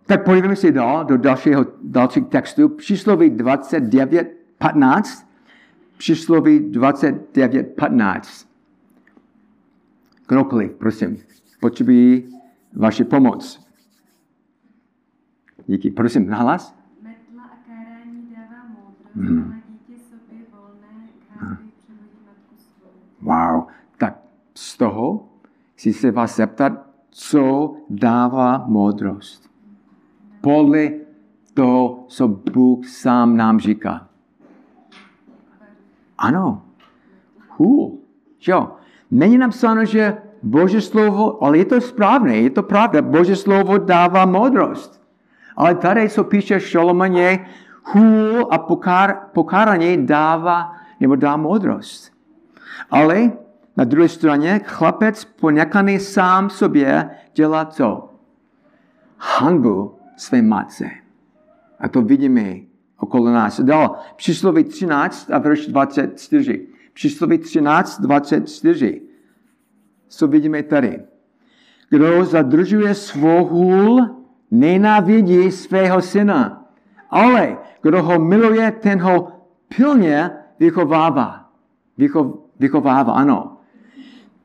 Tak 0.06 0.26
podívejme 0.26 0.56
se 0.56 0.72
dál 0.72 1.06
do 1.06 1.18
dalšího, 1.18 1.66
dalších 1.84 2.26
textů. 2.26 2.70
Přísloví 2.70 3.30
29, 3.30 4.38
15. 4.58 5.28
Přísloví 5.98 6.60
29, 6.60 7.76
15. 7.76 8.48
Kdokoliv, 10.28 10.72
prosím, 10.72 11.18
potřebují 11.60 12.30
vaši 12.74 13.04
pomoc. 13.04 13.68
Díky. 15.68 15.92
Prosím, 15.92 16.30
nahlas. 16.30 16.76
Metla 17.02 17.44
a 17.44 17.58
kárání 17.68 18.36
dává 18.36 18.64
moudrost 18.68 19.16
Hmm. 19.16 19.44
a 19.44 19.56
na 19.56 19.62
dítě 19.70 20.04
sobě 20.04 20.38
volné 20.52 21.08
kázby 21.40 21.72
přehodí 21.78 22.18
matku 22.26 22.56
svou. 22.58 22.90
Wow. 23.22 23.68
Tak 23.98 24.20
z 24.56 24.78
toho 24.78 25.30
chci 25.76 25.94
se 25.94 26.12
vás 26.12 26.36
zeptat, 26.36 26.87
co 27.18 27.76
dává 27.90 28.66
moudrost. 28.68 29.50
Podle 30.42 30.90
toho, 31.54 32.06
co 32.08 32.28
Bůh 32.28 32.88
sám 32.88 33.38
nám 33.38 33.60
říká. 33.60 34.08
Ano. 36.18 36.62
Cool. 37.58 37.98
Jo. 38.48 38.72
Není 39.12 39.38
napsáno, 39.38 39.86
že 39.86 40.18
Bože 40.44 40.82
slovo, 40.82 41.44
ale 41.44 41.58
je 41.58 41.66
to 41.66 41.82
správné, 41.82 42.38
je 42.38 42.50
to 42.50 42.64
pravda, 42.64 43.02
Bože 43.02 43.36
slovo 43.36 43.78
dává 43.78 44.26
moudrost. 44.26 45.02
Ale 45.56 45.76
tady, 45.76 46.10
co 46.10 46.24
píše 46.24 46.60
Šolomon, 46.60 47.18
je 47.18 47.46
hůl 47.84 48.48
a 48.52 48.58
pokár, 48.58 49.34
pokárání 49.34 50.06
dává 50.06 50.74
nebo 51.00 51.16
dá 51.16 51.38
moudrost. 51.38 52.14
Ale 52.92 53.32
na 53.78 53.84
druhé 53.84 54.10
straně 54.10 54.62
chlapec 54.64 55.26
poněkaný 55.26 56.00
sám 56.00 56.50
sobě 56.50 57.10
dělá 57.34 57.66
co? 57.66 58.10
Hanbu 59.18 59.96
své 60.18 60.42
matce. 60.42 60.90
A 61.80 61.88
to 61.88 62.02
vidíme 62.02 62.56
okolo 62.98 63.32
nás. 63.32 63.60
Dál, 63.62 63.96
přísloví 64.16 64.64
13 64.64 65.32
a 65.32 65.38
verš 65.38 65.68
24. 65.68 66.68
Přísloví 66.94 67.38
13, 67.38 68.02
24. 68.02 69.02
Co 70.08 70.28
vidíme 70.28 70.64
tady? 70.64 71.02
Kdo 71.90 72.26
zadržuje 72.26 72.94
svou 72.94 73.46
hůl, 73.46 74.10
nenávidí 74.52 75.52
svého 75.52 76.02
syna. 76.02 76.66
Ale 77.10 77.58
kdo 77.82 78.04
ho 78.04 78.20
miluje, 78.20 78.72
ten 78.72 79.02
ho 79.02 79.32
pilně 79.78 80.32
vychovává. 80.60 81.50
Vycho, 81.98 82.44
vychovává, 82.60 83.14
ano. 83.14 83.57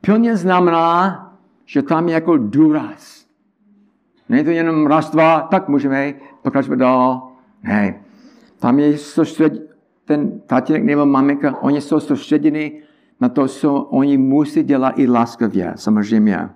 Pilně 0.05 0.37
znamená, 0.37 1.19
že 1.65 1.81
tam 1.81 2.07
je 2.07 2.13
jako 2.13 2.37
důraz. 2.37 3.25
Není 4.29 4.43
to 4.43 4.49
jenom 4.49 4.87
raz, 4.87 5.11
dva, 5.11 5.41
tak 5.41 5.69
můžeme 5.69 6.13
pokračovat 6.41 6.79
dál. 6.79 7.31
Ne. 7.63 8.03
Tam 8.59 8.79
je 8.79 8.97
soustřed, 8.97 9.53
ten 10.05 10.39
tatínek 10.47 10.83
nebo 10.83 11.05
maminka, 11.05 11.61
oni 11.61 11.81
jsou 11.81 11.99
soustředěni 11.99 12.81
na 13.21 13.29
to, 13.29 13.47
co 13.47 13.75
oni 13.75 14.17
musí 14.17 14.63
dělat 14.63 14.99
i 14.99 15.07
láskavě, 15.07 15.73
samozřejmě. 15.75 16.49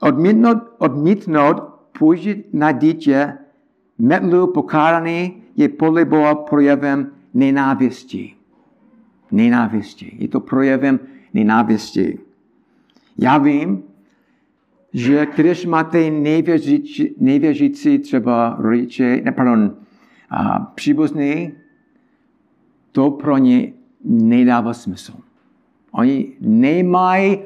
Odmítnout, 0.00 0.58
odmítnout 0.78 1.62
použít 1.98 2.46
na 2.52 2.72
dítě 2.72 3.38
metlu 3.98 4.46
pokáraný 4.46 5.42
je 5.56 5.68
podle 5.68 6.04
Boha 6.04 6.34
projevem 6.34 7.10
nenávisti. 7.34 8.34
Nenávisti. 9.32 10.16
Je 10.18 10.28
to 10.28 10.40
projevem 10.40 11.00
nenávisti. 11.34 12.25
Já 13.18 13.38
vím, 13.38 13.82
že 14.92 15.26
když 15.36 15.66
máte 15.66 16.10
nevěřící, 16.10 17.14
nevěřící 17.18 17.98
třeba 17.98 18.56
rodiče, 18.58 19.20
ne, 19.24 19.32
pardon, 19.32 19.76
a 20.30 20.58
příbuzný, 20.58 21.52
to 22.92 23.10
pro 23.10 23.38
ně 23.38 23.72
nedává 24.04 24.74
smysl. 24.74 25.12
Oni 25.90 26.36
nemají 26.40 27.38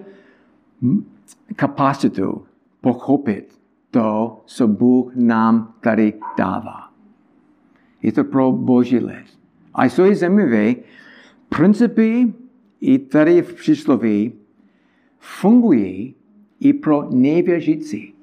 kapacitu 1.56 2.44
pochopit 2.80 3.60
to, 3.90 4.40
co 4.46 4.68
Bůh 4.68 5.12
nám 5.16 5.74
tady 5.80 6.14
dává. 6.38 6.90
Je 8.02 8.12
to 8.12 8.24
pro 8.24 8.52
boží 8.52 8.98
lid. 8.98 9.26
A 9.74 9.88
co 9.88 10.04
je 10.04 10.16
zajímavé, 10.16 10.74
principy 11.48 12.34
i 12.80 12.98
tady 12.98 13.42
v 13.42 13.54
přísloví 13.54 14.32
fungují 15.20 16.14
i 16.60 16.72
pro 16.72 17.08
nevěřící. 17.10 18.14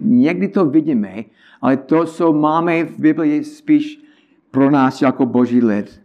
Někdy 0.00 0.48
to 0.48 0.64
vidíme, 0.64 1.24
ale 1.60 1.76
to, 1.76 2.04
co 2.04 2.32
máme 2.32 2.84
v 2.84 2.98
Biblii, 2.98 3.44
spíš 3.44 4.00
pro 4.50 4.70
nás 4.70 5.02
jako 5.02 5.26
boží 5.26 5.60
lid. 5.60 6.02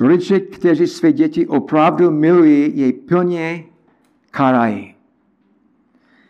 Rodiče, 0.00 0.40
kteří 0.40 0.86
své 0.86 1.12
děti 1.12 1.46
opravdu 1.46 2.10
milují, 2.10 2.78
je 2.78 2.92
plně 2.92 3.64
karají. 4.30 4.94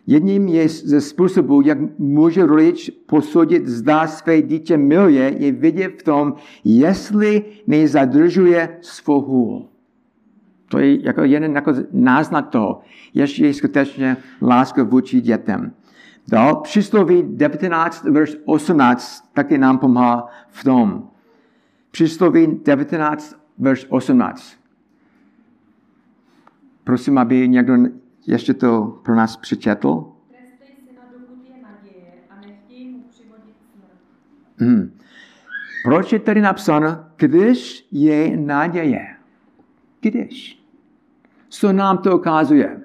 Jedním 0.07 0.49
je 0.49 0.69
ze 0.69 1.01
způsobů, 1.01 1.61
jak 1.61 1.99
může 1.99 2.47
rodič 2.47 2.91
posoudit, 3.07 3.67
zda 3.67 4.07
své 4.07 4.43
dítě 4.43 4.77
miluje, 4.77 5.35
je 5.39 5.53
vidět 5.53 6.01
v 6.01 6.03
tom, 6.03 6.35
jestli 6.65 7.45
nezadržuje 7.67 8.79
svou 8.81 9.21
hůl. 9.21 9.69
To 10.69 10.79
je 10.79 11.07
jako 11.07 11.25
jeden 11.25 11.55
jako 11.55 11.73
náznak 11.93 12.49
toho, 12.49 12.81
jestli 13.15 13.47
je 13.47 13.55
skutečně 13.55 14.17
láska 14.43 14.83
vůči 14.83 15.21
dětem. 15.21 15.73
Dál 16.29 16.57
přísloví 16.57 17.25
19, 17.29 18.05
verš 18.05 18.37
18 18.45 19.31
taky 19.33 19.59
nám 19.59 19.79
pomáhá 19.79 20.27
v 20.49 20.65
tom. 20.65 21.09
Přísloví 21.91 22.61
19, 22.65 23.37
verš 23.59 23.87
18. 23.89 24.57
Prosím, 26.85 27.19
aby 27.19 27.49
někdo 27.49 27.75
ještě 28.27 28.55
to 28.55 29.01
pro 29.03 29.15
nás 29.15 29.37
přečetl. 29.37 30.13
Hmm. 34.61 34.99
Proč 35.85 36.13
je 36.13 36.19
tady 36.19 36.41
napsáno, 36.41 37.05
když 37.17 37.87
je 37.93 38.37
naděje? 38.37 39.07
Když. 40.01 40.58
Co 41.49 41.73
nám 41.73 41.99
to 41.99 42.17
ukazuje? 42.17 42.81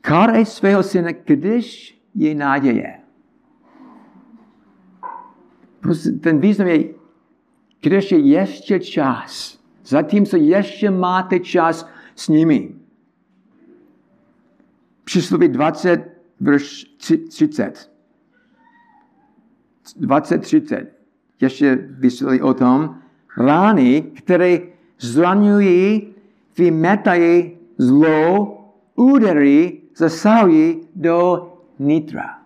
Kárej 0.00 0.44
svého 0.46 0.82
syna, 0.82 1.10
když 1.24 1.98
je 2.14 2.34
naděje. 2.34 3.00
Prostě 5.80 6.10
ten 6.10 6.38
význam 6.40 6.68
je, 6.68 6.94
když 7.80 8.12
je 8.12 8.18
ještě 8.18 8.80
čas. 8.80 9.58
Zatímco 9.84 10.36
ještě 10.36 10.90
máte 10.90 11.40
čas 11.40 11.88
s 12.14 12.28
nimi. 12.28 12.74
Přísloví 15.04 15.48
20, 15.48 16.04
verš 16.40 16.84
30. 17.28 17.90
20-30. 20.00 20.86
Ještě 21.40 21.88
vysvětlí 21.90 22.42
o 22.42 22.54
tom. 22.54 23.00
Rány, 23.38 24.02
které 24.02 24.58
zraňují, 24.98 26.13
vymetají 26.58 27.58
zlo, 27.78 28.58
údery, 28.94 29.80
zasahují 29.96 30.80
do 30.94 31.48
nitra. 31.78 32.38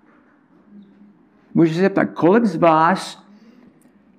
Můžete 1.54 1.74
se 1.76 1.80
zeptat, 1.80 2.04
kolik 2.04 2.44
z 2.44 2.56
vás 2.56 3.24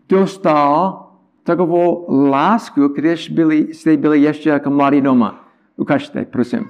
dostal 0.10 1.06
takovou 1.44 2.06
lásku, 2.30 2.88
když 2.88 3.30
byli, 3.30 3.74
jste 3.74 3.98
byli 3.98 4.22
ještě 4.22 4.50
jako 4.50 4.70
mladí 4.70 5.02
doma? 5.02 5.50
Ukažte, 5.78 6.26
prosím. 6.26 6.70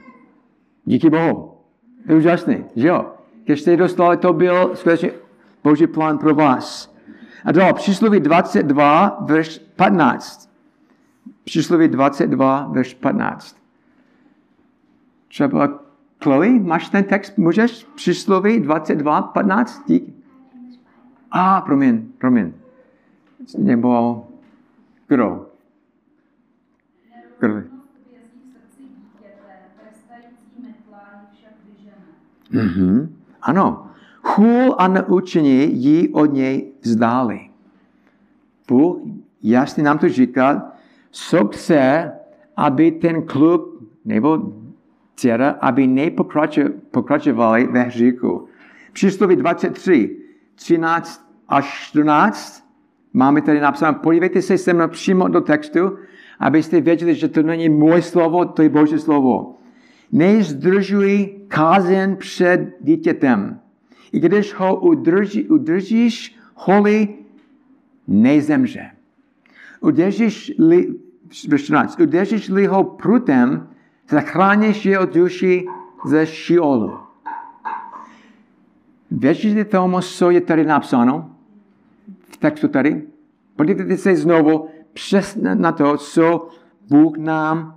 Díky 0.86 1.10
Bohu. 1.10 1.54
To 2.06 2.12
je 2.12 2.18
úžasný, 2.18 2.66
že 2.76 2.88
jo? 2.88 3.06
Když 3.46 3.62
jste 3.62 3.78
dostali, 3.78 4.18
to 4.18 4.34
byl 4.34 4.72
skutečně 4.74 5.12
Boží 5.64 5.88
plán 5.88 6.18
pro 6.18 6.36
vás. 6.36 6.96
A 7.46 7.52
dál, 7.52 7.74
přísloví 7.74 8.20
22, 8.20 9.18
verš 9.22 9.62
15. 9.76 10.49
Přísloví 11.50 11.88
22, 11.88 12.68
verš 12.68 12.94
15. 12.94 13.58
Třeba 15.28 15.80
Chloe, 16.24 16.60
máš 16.60 16.90
ten 16.90 17.04
text? 17.04 17.38
Můžeš? 17.38 17.88
Přísloví 17.96 18.60
22, 18.60 19.22
15? 19.22 19.84
Díky. 19.88 20.14
A, 21.32 21.58
ah, 21.58 21.62
promiň, 21.62 22.08
promiň. 22.18 22.54
Nebo 23.58 24.28
kdo? 25.08 25.50
Kdo? 27.40 27.62
Mhm. 32.52 33.16
Ano. 33.42 33.92
Chůl 34.22 34.76
a 34.78 34.88
naučení 34.88 35.84
ji 35.84 36.10
od 36.10 36.26
něj 36.26 36.72
vzdali. 36.82 37.50
Bůh 38.68 38.98
jasně 39.44 39.84
nám 39.84 39.98
to 39.98 40.10
říká, 40.10 40.72
co 41.12 41.48
chce, 41.48 42.12
aby 42.58 42.92
ten 42.92 43.22
klub 43.22 43.84
nebo 44.06 44.54
dcera, 45.16 45.50
aby 45.50 45.88
nepokračovali 45.88 47.68
ve 47.68 47.84
hříchu. 47.84 48.48
Přísloví 48.94 49.36
23, 49.36 50.18
13 50.56 51.30
až 51.48 51.88
14, 51.88 52.70
máme 53.14 53.42
tady 53.42 53.60
napsáno, 53.60 54.00
podívejte 54.04 54.42
se 54.42 54.58
se 54.58 54.74
mnou 54.74 54.88
přímo 54.88 55.28
do 55.28 55.42
textu, 55.42 55.98
abyste 56.40 56.82
věděli, 56.82 57.16
že 57.16 57.28
to 57.28 57.44
není 57.44 57.70
moje 57.70 58.02
slovo, 58.02 58.46
to 58.46 58.62
je 58.62 58.70
Boží 58.70 59.00
slovo. 59.00 59.56
Nezdržuj 60.12 61.36
kázen 61.48 62.16
před 62.16 62.78
dítětem. 62.82 63.60
I 64.12 64.20
když 64.20 64.54
ho 64.54 64.76
udrží, 64.76 65.48
udržíš 65.48 66.40
holý, 66.56 67.16
nezemře. 68.08 68.99
Udržíš-li, 69.82 70.96
verš 71.50 71.60
14, 71.60 72.00
udržíš-li 72.00 72.66
ho 72.66 72.84
prutem, 72.84 73.68
zachráníš 74.10 74.86
jeho 74.86 75.06
duši 75.06 75.66
ze 76.06 76.26
šiolu. 76.26 76.98
Věříte 79.12 79.66
tomu, 79.66 80.02
co 80.02 80.30
je 80.30 80.42
tady 80.42 80.66
napsáno? 80.66 81.30
V 82.30 82.38
textu 82.38 82.68
tady? 82.68 83.04
Podívejte 83.56 83.98
se 83.98 84.16
znovu 84.16 84.68
přesně 84.94 85.56
na 85.56 85.72
to, 85.72 85.98
co 85.98 86.48
Bůh 86.90 87.18
nám 87.18 87.76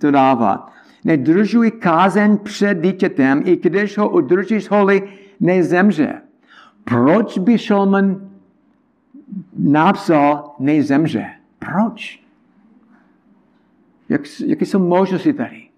dodává. 0.00 0.72
Nedržuj 1.04 1.70
kázen 1.70 2.38
před 2.38 2.80
dítětem, 2.82 3.42
i 3.44 3.56
když 3.56 3.98
ho 3.98 4.08
udržíš 4.08 4.70
holý, 4.70 5.02
nezemře. 5.40 6.22
Proč 6.84 7.38
by 7.38 7.58
Šolman 7.58 8.27
napsal 9.58 10.54
nezemře? 10.58 11.26
Proč? 11.58 12.22
Jak, 14.08 14.20
jaké 14.46 14.66
jsou 14.66 14.78
možnosti 14.78 15.32
tady? 15.32 15.68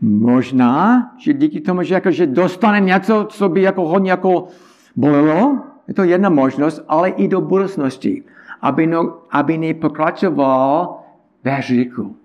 Možná, 0.00 1.02
že 1.18 1.32
díky 1.32 1.60
tomu, 1.60 1.82
že, 1.82 1.94
jako, 1.94 2.10
že 2.10 2.26
dostane 2.26 2.80
něco, 2.80 3.26
co 3.30 3.48
by 3.48 3.62
jako 3.62 3.88
hodně 3.88 4.10
jako 4.10 4.48
bolelo, 4.96 5.58
je 5.88 5.94
to 5.94 6.02
jedna 6.02 6.28
možnost, 6.28 6.84
ale 6.88 7.08
i 7.08 7.28
do 7.28 7.40
budoucnosti, 7.40 8.24
aby, 8.60 8.86
no, 8.86 9.18
aby 9.30 9.58
nepokračoval 9.58 11.00
ve 11.44 11.50
hříchu 11.54 12.16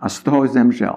a 0.00 0.08
z 0.08 0.22
toho 0.22 0.46
zemřel. 0.46 0.96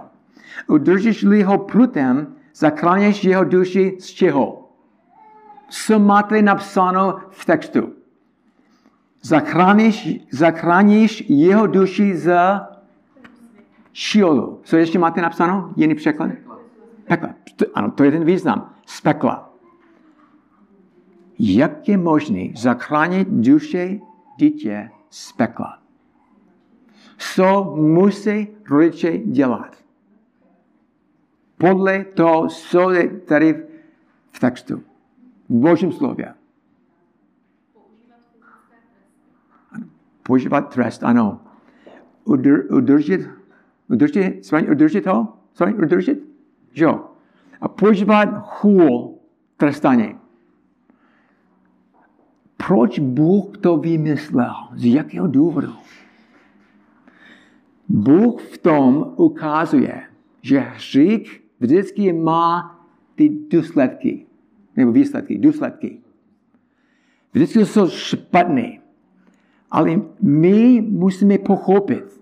Udržíš-li 0.67 1.43
ho 1.43 1.57
prutem, 1.57 2.27
zachráníš 2.55 3.23
jeho 3.23 3.43
duši 3.43 3.97
z 3.99 4.05
čeho? 4.05 4.60
Co 5.71 5.99
máte 5.99 6.41
napsáno 6.41 7.19
v 7.29 7.45
textu? 7.45 7.93
Zachráníš, 9.21 10.09
zachráníš 10.31 11.23
jeho 11.29 11.67
duši 11.67 12.17
z 12.17 12.33
šiolu. 13.93 14.59
Co 14.63 14.77
ještě 14.77 14.99
máte 14.99 15.21
napsáno? 15.21 15.73
Jiný 15.75 15.95
překlad? 15.95 16.31
Pekla. 17.07 17.35
Ano, 17.73 17.91
to 17.91 18.03
je 18.03 18.11
ten 18.11 18.25
význam. 18.25 18.73
Z 18.85 19.01
pekla. 19.01 19.53
Jak 21.39 21.89
je 21.89 21.97
možné 21.97 22.47
zachránit 22.55 23.27
duše 23.27 23.99
dítě 24.37 24.89
z 25.09 25.31
pekla? 25.31 25.77
Co 27.17 27.75
musí 27.77 28.47
rodiče 28.69 29.17
dělat? 29.17 29.75
Podle 31.57 32.03
toho, 32.03 32.47
co 32.47 32.91
je 32.91 33.07
tady 33.07 33.63
v 34.31 34.39
textu. 34.39 34.90
V 35.51 35.53
Božím 35.53 35.91
slově. 35.91 36.33
Používat 40.23 40.73
trest, 40.73 41.03
ano. 41.03 41.41
Udr, 42.23 42.73
udržet, 42.75 43.21
sorry, 44.41 44.71
udržet 44.71 45.05
ho? 45.05 45.33
Udržet? 45.83 46.17
Jo. 46.75 47.11
A 47.61 47.67
používat 47.67 48.29
hůl 48.61 49.19
trestání. 49.57 50.15
Proč 52.57 52.99
Bůh 52.99 53.57
to 53.57 53.77
vymyslel? 53.77 54.53
Z 54.75 54.93
jakého 54.93 55.27
důvodu? 55.27 55.73
Bůh 57.89 58.41
v 58.41 58.57
tom 58.57 59.13
ukazuje, 59.15 60.01
že 60.41 60.59
hřích 60.59 61.43
vždycky 61.59 62.13
má 62.13 62.79
ty 63.15 63.29
důsledky, 63.29 64.25
nebo 64.75 64.91
výsledky, 64.91 65.37
důsledky. 65.37 65.99
Vždycky 67.33 67.65
jsou 67.65 67.89
špatné. 67.89 68.79
Ale 69.71 70.01
my 70.21 70.81
musíme 70.81 71.37
pochopit, 71.37 72.21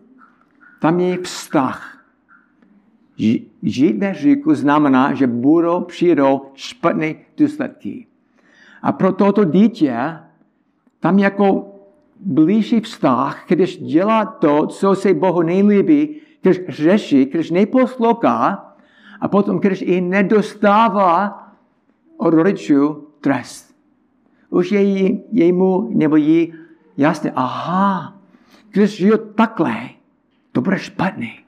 tam 0.81 0.99
je 0.99 1.17
vztah. 1.17 2.05
Žít 3.63 3.97
ve 3.97 4.07
hříchu 4.07 4.53
znamená, 4.53 5.13
že 5.13 5.27
budou 5.27 5.81
přijdou 5.81 6.41
špatné 6.53 7.15
důsledky. 7.37 8.07
A 8.81 8.91
pro 8.91 9.11
toto 9.11 9.43
dítě 9.43 9.95
tam 10.99 11.19
jako 11.19 11.75
blížší 12.19 12.79
vztah, 12.79 13.45
když 13.47 13.77
dělá 13.77 14.25
to, 14.25 14.67
co 14.67 14.95
se 14.95 15.13
Bohu 15.13 15.41
nejlíbí, 15.41 16.21
když 16.41 16.59
řeší, 16.67 17.25
když 17.25 17.51
neposlouchá 17.51 18.65
a 19.21 19.27
potom, 19.27 19.59
když 19.59 19.81
i 19.81 20.01
nedostává 20.01 21.48
od 22.19 22.33
rodičů 22.33 23.07
trest. 23.21 23.75
Už 24.49 24.71
je 24.71 24.81
jí, 24.81 25.23
jemu 25.31 25.89
nebo 25.93 26.15
jí 26.15 26.53
jasně, 26.97 27.31
aha, 27.35 28.17
když 28.71 28.97
žiju 28.97 29.17
takhle, 29.17 29.75
to 30.51 30.61
bude 30.61 30.79
špatný. 30.79 31.39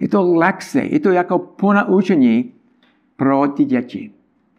Je 0.00 0.08
to 0.08 0.32
lekce, 0.32 0.80
je 0.80 1.00
to 1.00 1.10
jako 1.10 1.38
ponaučení 1.38 2.54
pro 3.16 3.48
ty 3.48 3.64
děti. 3.64 4.12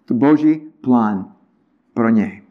To 0.05 0.13
boží 0.13 0.55
plán 0.81 1.33
pro 1.93 2.09
ně. 2.09 2.41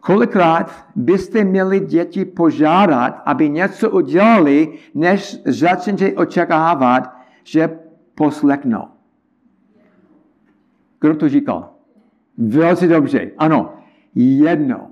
Kolikrát 0.00 0.86
byste 0.96 1.44
měli 1.44 1.80
děti 1.80 2.24
požádat, 2.24 3.22
aby 3.24 3.48
něco 3.48 3.90
udělali, 3.90 4.78
než 4.94 5.36
začnete 5.44 6.12
očekávat, 6.12 7.16
že 7.44 7.78
poslechnou. 8.14 8.93
Kdo 11.04 11.16
to 11.16 11.28
říkal? 11.28 11.70
Velice 12.38 12.88
dobře. 12.88 13.30
Ano, 13.38 13.74
jedno. 14.14 14.90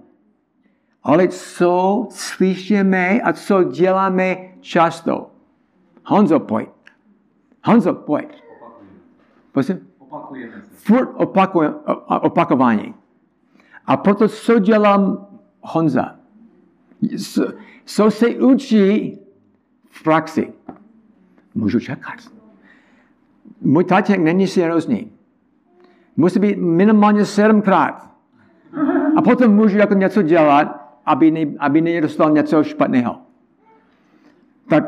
Ale 1.02 1.28
co 1.28 2.06
slyšíme 2.10 3.20
a 3.20 3.32
co 3.32 3.62
děláme 3.64 4.36
často? 4.60 5.30
Honzo, 6.06 6.40
pojď. 6.40 6.68
Honzo, 7.64 7.94
pojď. 7.94 8.42
Prosím? 9.52 9.88
Opakujeme. 9.98 10.62
Furt 10.70 11.10
opakuje, 11.14 11.74
opakování. 12.06 12.94
A 13.86 13.96
proto 13.96 14.28
co 14.28 14.58
dělám 14.58 15.26
Honza? 15.60 16.16
Co 17.84 18.10
se 18.10 18.28
učí 18.28 19.18
v 19.90 20.02
praxi? 20.02 20.52
Můžu 21.54 21.80
čekat. 21.80 22.18
Můj 23.60 23.84
tatínek 23.84 24.20
není 24.20 24.46
seriózní. 24.46 25.12
Musí 26.16 26.38
být 26.38 26.56
minimálně 26.56 27.24
sedmkrát. 27.24 28.12
A 29.16 29.22
potom 29.22 29.54
můžu 29.54 29.78
jako 29.78 29.94
něco 29.94 30.22
dělat, 30.22 30.98
aby, 31.06 31.30
ne, 31.30 31.40
aby 31.58 31.80
nedostal 31.80 32.30
něco 32.30 32.64
špatného. 32.64 33.18
Tak 34.68 34.84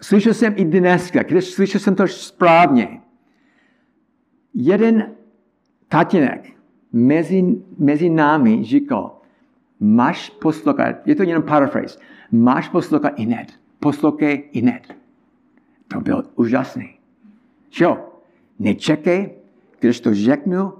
slyšel 0.00 0.34
jsem 0.34 0.54
i 0.56 0.64
dneska, 0.64 1.22
když 1.22 1.44
slyšel 1.44 1.80
jsem 1.80 1.94
to 1.94 2.08
správně. 2.08 3.00
Jeden 4.54 5.12
tatínek 5.88 6.52
mezi, 6.92 7.44
mezi 7.78 8.10
námi 8.10 8.64
říkal, 8.64 9.20
máš 9.80 10.30
poslouchat, 10.30 11.06
je 11.06 11.14
to 11.14 11.22
jenom 11.22 11.42
paraphrase, 11.42 11.98
máš 12.32 12.68
poslouchat 12.68 13.12
inet, 13.16 13.52
poslouchej 13.80 14.48
inet. 14.52 14.96
To 15.88 16.00
bylo 16.00 16.22
úžasné. 16.34 16.84
Jo, 17.80 17.98
nečekej, 18.58 19.35
když 19.80 20.00
to 20.00 20.14
řeknu, 20.14 20.72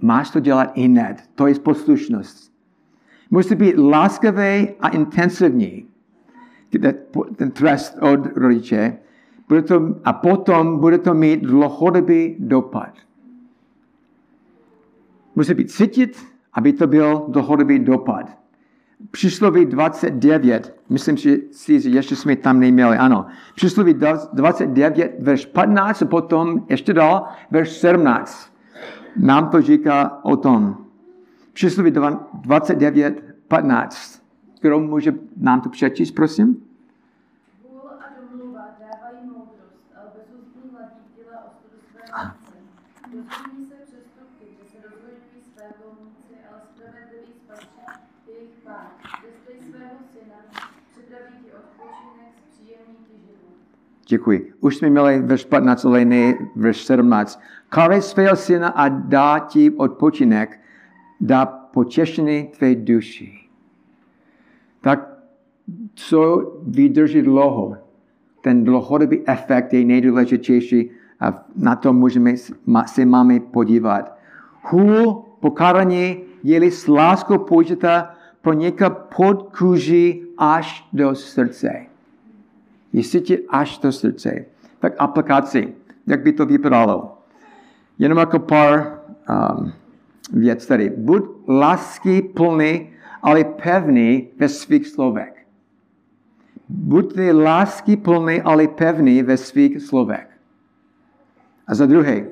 máš 0.00 0.30
to 0.30 0.40
dělat 0.40 0.72
inet. 0.74 1.16
To 1.34 1.46
je 1.46 1.54
poslušnost. 1.54 2.52
Musí 3.30 3.54
být 3.54 3.78
láskavé 3.78 4.66
a 4.80 4.88
intenzivní. 4.88 5.86
Ten 7.36 7.50
trest 7.50 7.98
od 8.00 8.36
rodiče. 8.36 8.98
Bude 9.48 9.62
to, 9.62 9.94
a 10.04 10.12
potom 10.12 10.78
bude 10.78 10.98
to 10.98 11.14
mít 11.14 11.40
dlouhodobý 11.40 12.36
dopad. 12.38 12.92
Musí 15.34 15.54
být 15.54 15.70
cítit, 15.70 16.26
aby 16.52 16.72
to 16.72 16.86
byl 16.86 17.24
dlouhodobý 17.28 17.78
dopad. 17.78 18.39
Přísloví 19.10 19.66
29, 19.66 20.76
myslím 20.88 21.16
si, 21.16 21.80
že 21.80 21.88
ještě 21.88 22.16
jsme 22.16 22.36
tam 22.36 22.60
neměli, 22.60 22.96
ano. 22.96 23.26
Přísloví 23.54 23.94
29, 24.32 25.16
verš 25.18 25.46
15 25.46 26.02
a 26.02 26.06
potom 26.06 26.66
ještě 26.68 26.92
dál, 26.92 27.24
verš 27.50 27.70
17. 27.70 28.52
Nám 29.16 29.48
to 29.48 29.62
říká 29.62 30.24
o 30.24 30.36
tom. 30.36 30.76
Přísloví 31.52 31.90
29, 32.34 33.24
15. 33.48 34.22
Kdo 34.60 34.80
může 34.80 35.14
nám 35.36 35.60
to 35.60 35.68
přečíst, 35.68 36.10
prosím? 36.10 36.56
Vůl 37.62 37.90
a 37.90 38.04
domluva 38.20 38.64
dávají 38.80 39.26
moudrost, 39.26 39.84
ale 39.96 40.06
bezúzný 40.16 40.62
hladí 40.72 41.04
těla 41.16 41.38
ostudu 41.48 41.76
své 41.90 42.02
matce. 42.12 42.54
Dozumí 43.12 43.64
se 43.70 43.76
přestupky, 43.86 44.44
že 44.56 44.64
se 44.70 44.76
rozhodují 44.88 45.40
své 45.52 45.66
volníci, 45.80 46.34
ale 46.48 46.60
spravedlivý 46.70 47.32
spatří 47.42 47.80
jejich 48.28 48.56
pán. 48.64 48.88
Zestej 49.24 49.56
svého 49.66 49.98
syna, 50.12 50.38
připraví 50.92 51.34
ti 51.42 51.50
odpočinek, 51.60 52.32
zpříjemní 52.46 52.98
ti 53.06 53.16
život. 53.26 53.58
Děkuji. 54.10 54.52
Už 54.60 54.76
jsme 54.76 54.90
měli 54.90 55.22
verš 55.22 55.44
15, 55.44 55.84
ale 55.84 56.04
ne 56.04 56.34
verš 56.56 56.84
17. 56.84 57.40
Karej 57.68 58.02
svého 58.02 58.36
syna 58.36 58.68
a 58.68 58.88
dá 58.88 59.38
ti 59.38 59.70
odpočinek, 59.70 60.60
dá 61.20 61.46
potěšení 61.46 62.50
tvé 62.58 62.74
duši. 62.74 63.38
Tak 64.80 65.08
co 65.94 66.52
vydrží 66.62 67.22
dlouho? 67.22 67.76
Ten 68.40 68.64
dlouhodobý 68.64 69.28
efekt 69.28 69.72
je 69.72 69.84
nejdůležitější 69.84 70.90
a 71.20 71.44
na 71.56 71.76
to 71.76 71.92
můžeme 71.92 72.36
se 72.86 73.04
máme 73.06 73.40
podívat. 73.40 74.18
Hůl 74.62 75.24
pokáraní 75.40 76.16
je-li 76.42 76.70
s 76.70 76.88
láskou 76.88 77.38
použita 77.38 78.14
pronika 78.42 78.90
pod 78.90 79.56
kůži 79.56 80.22
až 80.38 80.88
do 80.92 81.14
srdce. 81.14 81.89
Jestli 82.92 83.20
ti 83.20 83.48
až 83.48 83.78
do 83.78 83.92
srdce. 83.92 84.44
Tak 84.78 84.92
aplikaci, 84.98 85.74
jak 86.06 86.22
by 86.22 86.32
to 86.32 86.46
vypadalo. 86.46 87.18
Jenom 87.98 88.18
jako 88.18 88.38
pár 88.38 89.00
um, 89.58 89.72
věc 90.32 90.66
tady. 90.66 90.90
Buď 90.96 91.22
lásky 91.48 92.22
plný, 92.22 92.92
ale 93.22 93.44
pevný 93.44 94.28
ve 94.38 94.48
svých 94.48 94.88
slovech. 94.88 95.46
Buďte 96.68 97.32
lásky 97.32 97.96
plný, 97.96 98.42
ale 98.42 98.68
pevný 98.68 99.22
ve 99.22 99.36
svých 99.36 99.82
slovech. 99.82 100.26
A 101.66 101.74
za 101.74 101.86
druhé, 101.86 102.26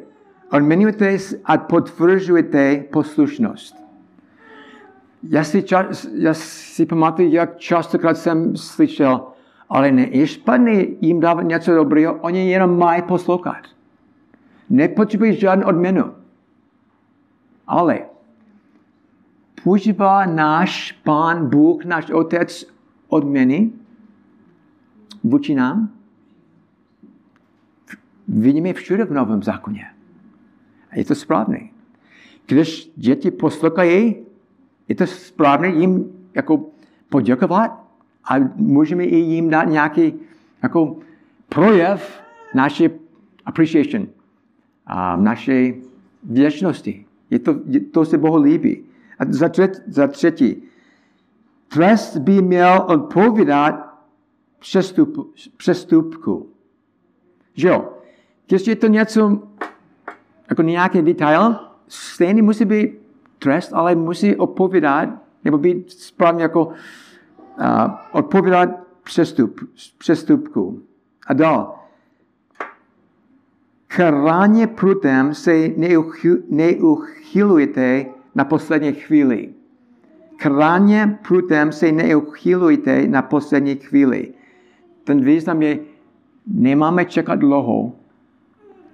odměňujte 0.52 1.16
a 1.44 1.56
potvrzujete 1.58 2.84
poslušnost. 2.92 3.76
Já 5.22 5.44
si, 5.44 5.62
čas, 5.62 6.06
já 6.14 6.34
si 6.34 6.86
pamatuju, 6.86 7.30
jak 7.30 7.56
častokrát 7.56 8.18
jsem 8.18 8.56
slyšel, 8.56 9.26
ale 9.68 9.92
ne, 9.92 10.08
je 10.10 10.26
špatné 10.26 10.86
jim 11.00 11.20
dávat 11.20 11.42
něco 11.42 11.74
dobrého, 11.74 12.14
oni 12.14 12.50
jenom 12.50 12.78
mají 12.78 13.02
poslouchat. 13.02 13.66
Nepotřebují 14.70 15.36
žádnou 15.36 15.66
odměnu. 15.66 16.14
Ale 17.66 18.00
používá 19.64 20.26
náš 20.26 20.92
Pán 20.92 21.50
Bůh, 21.50 21.84
náš 21.84 22.10
Otec 22.10 22.72
odměny 23.08 23.70
vůči 25.24 25.54
nám? 25.54 25.90
Vidíme 28.28 28.72
všude 28.72 29.04
v 29.04 29.12
Novém 29.12 29.42
zákoně. 29.42 29.86
A 30.90 30.98
je 30.98 31.04
to 31.04 31.14
správné. 31.14 31.68
Když 32.46 32.92
děti 32.96 33.30
poslouchají, 33.30 34.16
je 34.88 34.94
to 34.94 35.06
správné 35.06 35.68
jim 35.68 36.12
jako 36.34 36.66
poděkovat 37.08 37.87
a 38.28 38.34
můžeme 38.56 39.04
i 39.04 39.16
jim 39.16 39.50
dát 39.50 39.64
nějaký 39.64 40.14
jako 40.62 40.96
projev 41.48 42.20
naše 42.54 42.90
appreciation, 43.44 44.06
a 44.86 45.16
naše 45.16 45.74
vděčnosti. 46.22 47.06
Je 47.30 47.38
to, 47.38 47.54
je, 47.66 47.80
to 47.80 48.04
se 48.04 48.18
Bohu 48.18 48.36
líbí. 48.36 48.84
A 49.18 49.24
za, 49.28 49.48
třetí, 49.48 49.80
za 49.86 50.06
třetí, 50.06 50.62
trest 51.68 52.16
by 52.16 52.42
měl 52.42 52.84
odpovídat 52.88 53.98
přestup, 54.58 55.34
přestupku. 55.56 56.48
Že 57.54 57.68
jo? 57.68 57.92
Když 58.46 58.66
je 58.66 58.76
to 58.76 58.86
něco, 58.86 59.42
jako 60.50 60.62
nějaký 60.62 61.02
detail, 61.02 61.56
stejně 61.88 62.42
musí 62.42 62.64
být 62.64 62.98
trest, 63.38 63.72
ale 63.72 63.94
musí 63.94 64.36
odpovídat, 64.36 65.08
nebo 65.44 65.58
být 65.58 65.90
správně 65.90 66.42
jako 66.42 66.66
uh, 66.66 66.74
odpovídat 68.12 68.68
přestup, 69.02 69.60
přestupku. 69.98 70.82
A 71.26 71.32
dál. 71.32 71.74
K 73.86 74.10
ráně 74.10 74.66
prutem 74.66 75.34
se 75.34 75.68
neuchylujte 76.48 78.06
na 78.34 78.44
poslední 78.44 78.92
chvíli. 78.92 79.54
K 80.36 80.46
ráně 80.46 81.18
prutem 81.28 81.72
se 81.72 81.92
neuchylujte 81.92 83.06
na 83.06 83.22
poslední 83.22 83.76
chvíli. 83.76 84.32
Ten 85.04 85.24
význam 85.24 85.62
je, 85.62 85.78
nemáme 86.46 87.04
čekat 87.04 87.34
dlouho, 87.34 87.92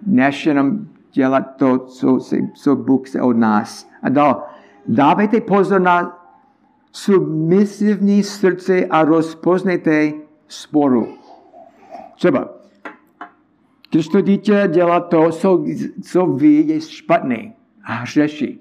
než 0.06 0.46
jenom 0.46 0.78
dělat 1.12 1.56
to, 1.56 1.78
co, 1.78 2.20
se, 2.20 2.36
co 2.54 2.76
Bůh 2.76 3.08
se 3.08 3.22
od 3.22 3.36
nás. 3.36 3.90
A 4.02 4.08
dál, 4.08 4.46
dávejte 4.88 5.40
pozor 5.40 5.80
na 5.80 6.23
submisivní 6.95 8.22
srdce 8.22 8.86
a 8.86 9.05
rozpoznejte 9.05 10.12
sporu. 10.49 11.18
Třeba, 12.14 12.49
když 13.90 14.09
to 14.09 14.20
dítě 14.20 14.68
dělá 14.72 15.01
to, 15.01 15.30
co, 15.30 15.64
co 16.03 16.26
ví, 16.26 16.68
je 16.68 16.80
špatný 16.80 17.55
a 17.84 17.92
hřeší, 17.92 18.61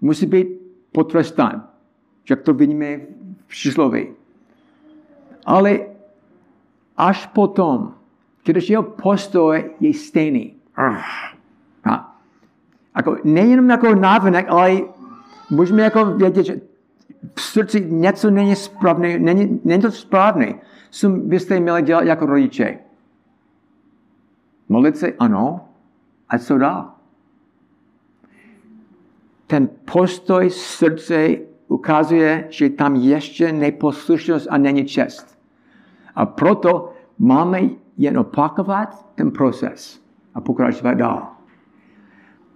musí 0.00 0.26
být 0.26 0.48
potrestán. 0.92 1.68
Jak 2.30 2.42
to 2.42 2.54
vidíme 2.54 2.96
v 2.96 3.48
přísloví. 3.48 4.06
Ale 5.46 5.80
až 6.96 7.26
potom, 7.26 7.94
když 8.44 8.70
jeho 8.70 8.82
postoj 8.82 9.70
je 9.80 9.94
stejný. 9.94 10.54
A, 11.84 12.16
jako, 12.96 13.16
nejenom 13.24 13.70
jako 13.70 13.94
návinek, 13.94 14.46
ale 14.48 14.80
můžeme 15.50 15.82
jako 15.82 16.04
vědět, 16.04 16.46
že 16.46 16.60
v 17.34 17.40
srdci 17.40 17.86
něco 17.90 18.30
není 18.30 18.56
správné, 18.56 19.18
není, 19.18 19.60
není 19.64 19.82
to 19.82 19.90
správné. 19.90 20.54
Co 20.90 21.08
byste 21.08 21.60
měli 21.60 21.82
dělat 21.82 22.04
jako 22.04 22.26
rodiče? 22.26 22.78
Modlit 24.68 24.96
se? 24.96 25.12
Ano. 25.18 25.68
A 26.28 26.38
co 26.38 26.58
dál? 26.58 26.92
Ten 29.46 29.68
postoj 29.92 30.50
srdce 30.50 31.36
ukazuje, 31.68 32.46
že 32.50 32.70
tam 32.70 32.96
ještě 32.96 33.52
neposlušnost 33.52 34.46
a 34.50 34.58
není 34.58 34.84
čest. 34.84 35.38
A 36.14 36.26
proto 36.26 36.92
máme 37.18 37.60
jen 37.96 38.18
opakovat 38.18 39.06
ten 39.14 39.30
proces 39.30 40.02
a 40.34 40.40
pokračovat 40.40 40.94
dál. 40.94 41.28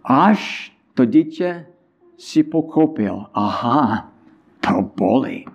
Až 0.05 0.73
to 0.95 1.05
dítě 1.05 1.67
si 2.19 2.43
pokopil, 2.43 3.27
aha, 3.35 4.12
to 4.67 4.91
bolí. 4.97 5.47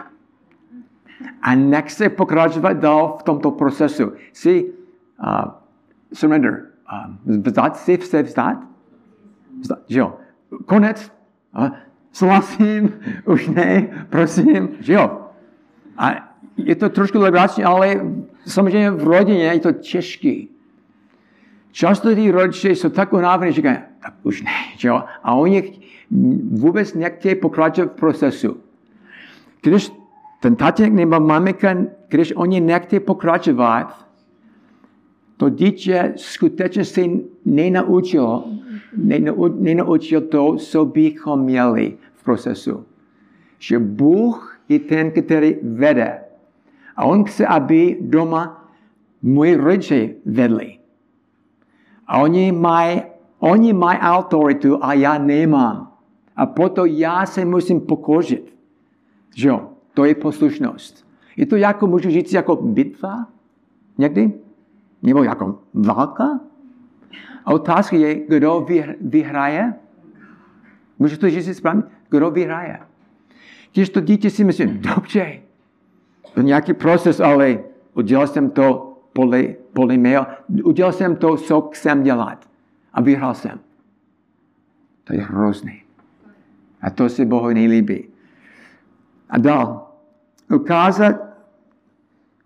A 1.41 1.55
nechce 1.55 2.09
pokračovat 2.09 2.73
dál 2.73 3.17
v 3.19 3.23
tomto 3.23 3.51
procesu. 3.51 4.11
Si 4.33 4.63
uh, 4.63 5.51
surrender. 6.13 6.65
Uh, 6.93 7.37
vzdát 7.45 7.77
si 7.77 7.97
se 7.97 8.23
vzdát? 8.23 8.57
vzdát 9.59 9.79
že 9.87 9.99
jo. 9.99 10.17
Konec. 10.65 11.11
Uh, 11.57 11.69
souhlasím, 12.11 12.93
už 13.25 13.47
ne, 13.47 13.87
prosím, 14.09 14.69
že 14.79 14.93
jo. 14.93 15.21
A 15.97 16.33
je 16.57 16.75
to 16.75 16.89
trošku 16.89 17.19
legrační, 17.19 17.63
ale 17.63 18.01
samozřejmě 18.45 18.91
v 18.91 19.03
rodině 19.03 19.43
je 19.43 19.59
to 19.59 19.71
těžké. 19.71 20.41
Často 21.71 22.15
ty 22.15 22.31
rodiče 22.31 22.69
jsou 22.69 22.89
tak 22.89 23.13
unávení, 23.13 23.51
že 23.51 23.55
říkají, 23.55 23.77
tak 24.01 24.13
už 24.23 24.41
ne, 24.41 24.51
že 24.77 24.87
jo. 24.87 25.03
A 25.23 25.33
oni 25.33 25.79
vůbec 26.51 26.93
nechtějí 26.93 27.35
pokračovat 27.35 27.91
v 27.91 27.95
procesu. 27.95 28.57
Když 29.61 29.91
ten 30.39 30.55
tatínek 30.55 30.93
nebo 30.93 31.19
mamika, 31.19 31.77
když 32.07 32.33
oni 32.35 32.61
nechtějí 32.61 32.99
pokračovat, 32.99 34.07
to 35.37 35.49
dítě 35.49 36.13
skutečně 36.15 36.85
se 36.85 37.01
nenaučilo, 37.45 38.43
nenaučil 39.59 40.21
to, 40.21 40.55
co 40.55 40.85
bychom 40.85 41.41
měli 41.41 41.97
v 42.13 42.23
procesu. 42.23 42.85
Že 43.59 43.79
Bůh 43.79 44.59
je 44.69 44.79
ten, 44.79 45.11
který 45.11 45.55
vede. 45.63 46.21
A 46.95 47.05
on 47.05 47.23
chce, 47.23 47.47
aby 47.47 47.97
doma 48.01 48.69
můj 49.21 49.55
rodiče 49.55 50.09
vedli. 50.25 50.77
A 52.07 52.17
oni 52.21 52.51
mají, 52.51 53.01
oni 53.39 53.73
mají 53.73 53.99
autoritu 53.99 54.83
a 54.83 54.93
já 54.93 55.17
nemám. 55.17 55.91
A 56.35 56.45
proto 56.45 56.85
já 56.85 57.25
se 57.25 57.45
musím 57.45 57.81
pokořit. 57.81 58.56
Že 59.35 59.47
jo? 59.47 59.69
To 59.93 60.05
je 60.05 60.15
poslušnost. 60.15 61.07
Je 61.37 61.45
to 61.45 61.55
jako, 61.55 61.87
můžu 61.87 62.09
říct, 62.09 62.33
jako 62.33 62.55
bitva 62.55 63.27
někdy? 63.97 64.33
Nebo 65.03 65.23
jako 65.23 65.59
válka? 65.73 66.39
A 67.45 67.53
otázka 67.53 67.95
je, 67.95 68.15
kdo 68.27 68.65
vyhraje? 69.01 69.73
Můžu 70.99 71.17
to 71.17 71.29
říct 71.29 71.57
správně? 71.57 71.83
Kdo 72.09 72.31
vyhraje? 72.31 72.79
Když 73.73 73.89
to 73.89 74.01
dítě 74.01 74.29
si 74.29 74.43
myslí, 74.43 74.65
dobře, 74.67 75.39
to 76.33 76.41
nějaký 76.41 76.73
proces, 76.73 77.19
ale 77.19 77.59
udělal 77.93 78.27
jsem 78.27 78.49
to 78.49 78.97
podle, 79.13 79.43
podle 79.73 79.97
mého, 79.97 80.25
udělal 80.63 80.91
jsem 80.91 81.15
to, 81.15 81.37
co 81.37 81.61
chcem 81.61 82.03
dělat. 82.03 82.49
A 82.93 83.01
vyhrál 83.01 83.33
jsem. 83.33 83.59
To 85.03 85.13
je 85.13 85.21
hrozný. 85.21 85.81
A 86.81 86.89
to 86.89 87.09
se 87.09 87.25
Bohu 87.25 87.47
nelíbí. 87.47 88.07
A 89.29 89.37
dál. 89.37 89.87
Ukázat 90.53 91.15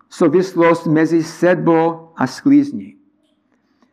souvislost 0.09 0.87
mezi 0.87 1.23
sedbou 1.23 2.09
a 2.15 2.27
sklízní. 2.27 2.95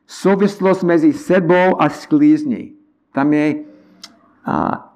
Souvislost 0.07 0.83
mezi 0.83 1.13
sedbou 1.13 1.83
a 1.83 1.89
sklízní. 1.89 2.75
Tam 3.13 3.33
je 3.33 3.55
uh, 3.55 3.65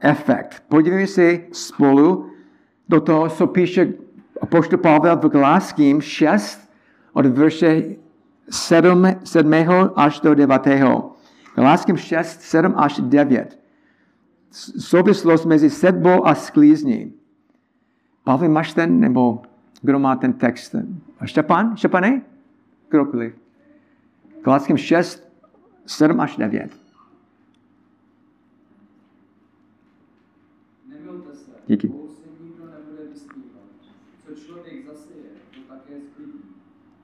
efekt. 0.00 0.62
Podívejme 0.68 1.06
se 1.06 1.38
spolu 1.52 2.26
do 2.88 3.00
toho, 3.00 3.28
co 3.28 3.46
píše 3.46 3.92
apoštol 4.40 4.78
Pavel 4.78 5.16
v 5.16 5.28
Galáským 5.28 6.00
6 6.00 6.68
od 7.12 7.26
verše 7.26 7.82
7, 8.50 9.06
7 9.24 9.54
až 9.96 10.20
do 10.20 10.34
9. 10.34 10.66
Galáským 11.56 11.96
6, 11.96 12.40
7 12.40 12.74
až 12.76 13.00
9. 13.00 13.58
Souvislost 14.78 15.44
mezi 15.44 15.70
sedbou 15.70 16.26
a 16.26 16.34
sklízní. 16.34 17.21
Pavel, 18.24 18.48
máš 18.48 18.74
ten, 18.74 19.00
nebo 19.00 19.42
kdo 19.82 19.98
má 19.98 20.16
ten 20.16 20.32
text? 20.32 20.74
Štěpán? 21.24 21.76
Štěpane? 21.76 22.22
Kdokoliv. 22.88 23.34
Galáckým 24.44 24.76
6, 24.76 25.32
7 25.86 26.20
až 26.20 26.36
9. 26.36 26.76
Nemilte 30.88 31.34
se, 31.34 31.50
Díky. 31.66 31.92
Co 34.26 34.34
člověk 34.34 34.86
zaseje, 34.86 35.30
to 35.54 35.74
také 35.74 36.00
sklidí. 36.00 36.42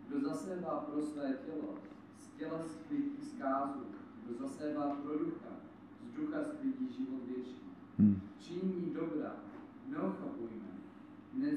Kdo 0.09 0.29
zasévá 0.29 0.87
pro 0.93 1.03
své 1.03 1.35
tělo, 1.47 1.75
z 2.19 2.39
těla 2.39 2.59
sklidí 2.67 3.17
zkázu. 3.23 3.81
Kdo 4.27 4.49
zasévá 4.49 4.97
pro 5.03 5.19
ducha, 5.19 5.51
z 6.03 6.17
ducha 6.17 6.39
sklidí 6.45 6.93
život 6.97 7.21
věčný. 7.27 7.69
Hmm. 7.99 8.21
Činí 8.39 8.95
dobra, 8.95 9.33
neochabujme. 9.89 10.38
Nez, 11.39 11.55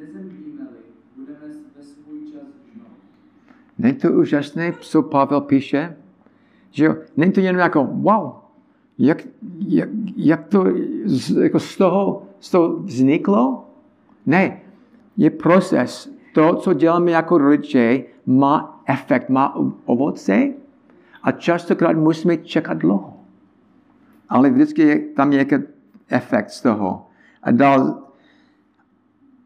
nezemlíme-li, 0.00 0.78
budeme 1.16 1.54
ve 1.76 1.84
svůj 1.84 2.32
čas 2.32 2.42
žnout. 2.74 2.88
Není 3.78 3.94
to 3.94 4.12
úžasné, 4.12 4.72
co 4.80 5.02
Pavel 5.02 5.40
píše? 5.40 5.96
Že 6.70 6.84
jo? 6.84 6.96
Není 7.16 7.32
to 7.32 7.40
jenom 7.40 7.60
jako, 7.60 7.84
wow, 7.84 8.32
jak, 8.98 9.22
jak, 9.58 9.88
jak 10.16 10.48
to 10.48 10.64
z, 11.04 11.42
jako 11.42 11.60
z, 11.60 11.76
toho, 11.76 12.22
z 12.40 12.50
toho 12.50 12.76
vzniklo? 12.76 13.64
Ne, 14.26 14.60
je 15.16 15.30
proces. 15.30 16.14
To, 16.34 16.54
co 16.54 16.72
děláme 16.72 17.10
jako 17.10 17.38
rodiče, 17.38 18.04
má 18.26 18.82
efekt, 18.86 19.28
má 19.28 19.56
ovoce 19.84 20.52
a 21.22 21.32
častokrát 21.32 21.96
musíme 21.96 22.36
čekat 22.36 22.78
dlouho. 22.78 23.20
Ale 24.28 24.50
vždycky 24.50 24.82
je, 24.82 24.98
tam 24.98 25.32
je 25.32 25.44
nějaký 25.44 25.66
efekt 26.08 26.50
z 26.50 26.62
toho. 26.62 27.06
A 27.42 27.50
dál 27.50 28.04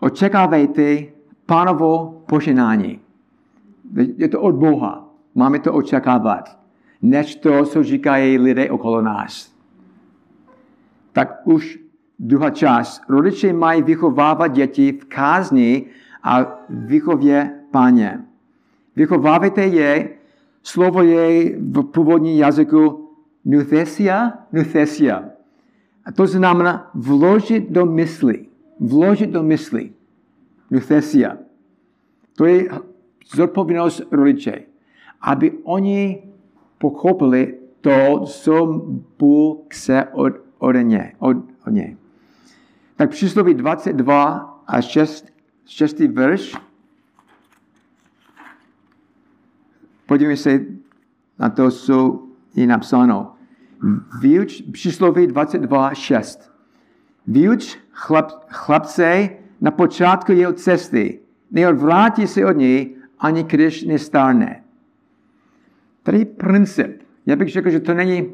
očekávejte 0.01 1.05
pánovo 1.47 2.23
poženání. 2.27 3.01
Je 4.17 4.29
to 4.29 4.41
od 4.41 4.55
Boha. 4.55 5.09
Máme 5.35 5.59
to 5.59 5.73
očekávat. 5.75 6.59
Než 7.03 7.37
to, 7.37 7.65
co 7.65 7.83
říkají 7.83 8.39
lidé 8.39 8.71
okolo 8.71 9.03
nás. 9.03 9.53
Tak 11.13 11.41
už 11.45 11.79
druhá 12.19 12.51
část. 12.51 13.03
Rodiče 13.09 13.53
mají 13.53 13.83
vychovávat 13.83 14.53
děti 14.53 14.93
v 14.93 15.05
kázni 15.05 15.87
a 16.23 16.59
vychově 16.69 17.51
páně. 17.71 18.25
Vychovávejte 18.97 19.63
je, 19.63 20.11
slovo 20.63 21.03
je 21.03 21.59
v 21.59 21.83
původním 21.83 22.39
jazyku 22.39 23.11
nuthesia, 23.45 24.33
nuthesia. 24.53 25.25
A 26.05 26.13
to 26.13 26.27
znamená 26.27 26.91
vložit 26.95 27.71
do 27.71 27.87
mysli. 27.87 28.48
Vložit 28.81 29.31
do 29.31 29.43
mysli. 29.43 29.93
Nuthesia. 30.71 31.37
To 32.37 32.45
je 32.45 32.69
zodpovědnost 33.35 34.03
rodiče, 34.11 34.63
aby 35.21 35.53
oni 35.63 36.23
pochopili 36.79 37.59
to, 37.81 38.21
co 38.27 38.67
Bůh 39.19 39.59
chce 39.71 40.05
od, 40.13 40.33
od, 40.59 40.73
ně, 40.73 41.13
od, 41.19 41.37
od 41.67 41.71
něj. 41.71 41.97
Tak 42.97 43.11
přísloví 43.11 43.55
22 43.55 44.63
a 44.67 44.81
6, 44.81 45.27
6. 45.67 45.99
verš. 45.99 46.57
Podívejme 50.07 50.37
se 50.37 50.61
na 51.39 51.51
to, 51.51 51.71
co 51.71 52.23
je 52.55 52.67
napsáno. 52.67 53.35
Vyuč, 54.21 54.63
přísloví 54.73 55.27
22, 55.27 55.95
6. 55.95 56.48
Vyuč 57.29 57.79
chlap, 57.93 58.31
chlapce 58.49 59.29
na 59.61 59.71
počátku 59.71 60.33
jeho 60.33 60.53
cesty, 60.53 61.21
neodvrátí 61.51 62.27
se 62.27 62.47
od 62.47 62.57
něj, 62.57 62.97
ani 63.19 63.43
když 63.43 63.85
nestárne. 63.85 64.65
Tady 66.03 66.19
je 66.19 66.25
princip. 66.25 67.03
Já 67.27 67.37
bych 67.37 67.49
řekl, 67.49 67.71
že 67.71 67.81
to 67.81 67.95
není 67.95 68.33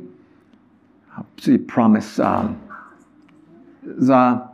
promise 1.74 2.22
um, 2.22 2.56
za 3.96 4.50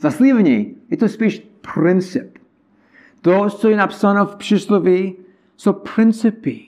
zaslíbení. 0.00 0.76
Je 0.90 0.96
to 0.96 1.08
spíš 1.08 1.48
princip. 1.74 2.38
To, 3.20 3.50
co 3.50 3.68
je 3.68 3.76
napsáno 3.76 4.26
v 4.26 4.36
přísloví, 4.36 5.16
jsou 5.56 5.72
principy. 5.72 6.66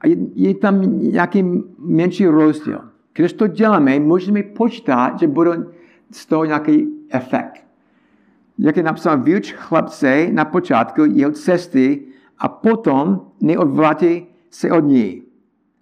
A 0.00 0.06
je, 0.06 0.16
je 0.34 0.54
tam 0.54 0.98
nějaký 0.98 1.44
menší 1.78 2.26
rozdíl. 2.26 2.93
Když 3.14 3.32
to 3.32 3.46
děláme, 3.46 4.00
můžeme 4.00 4.42
počítat, 4.42 5.20
že 5.20 5.28
bude 5.28 5.50
z 6.10 6.26
toho 6.26 6.44
nějaký 6.44 6.86
efekt. 7.10 7.64
Jak 8.58 8.76
je 8.76 8.82
napsáno, 8.82 9.22
vyuč 9.22 9.52
chlapce 9.52 10.28
na 10.32 10.44
počátku 10.44 11.04
jeho 11.04 11.32
cesty 11.32 12.02
a 12.38 12.48
potom 12.48 13.20
neodvrátí 13.40 14.26
se 14.50 14.70
od 14.72 14.80
ní. 14.80 15.22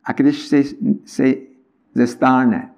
A 0.04 0.12
když 0.12 0.38
se, 0.38 0.62
se 1.04 1.34
zestárne. 1.94 2.70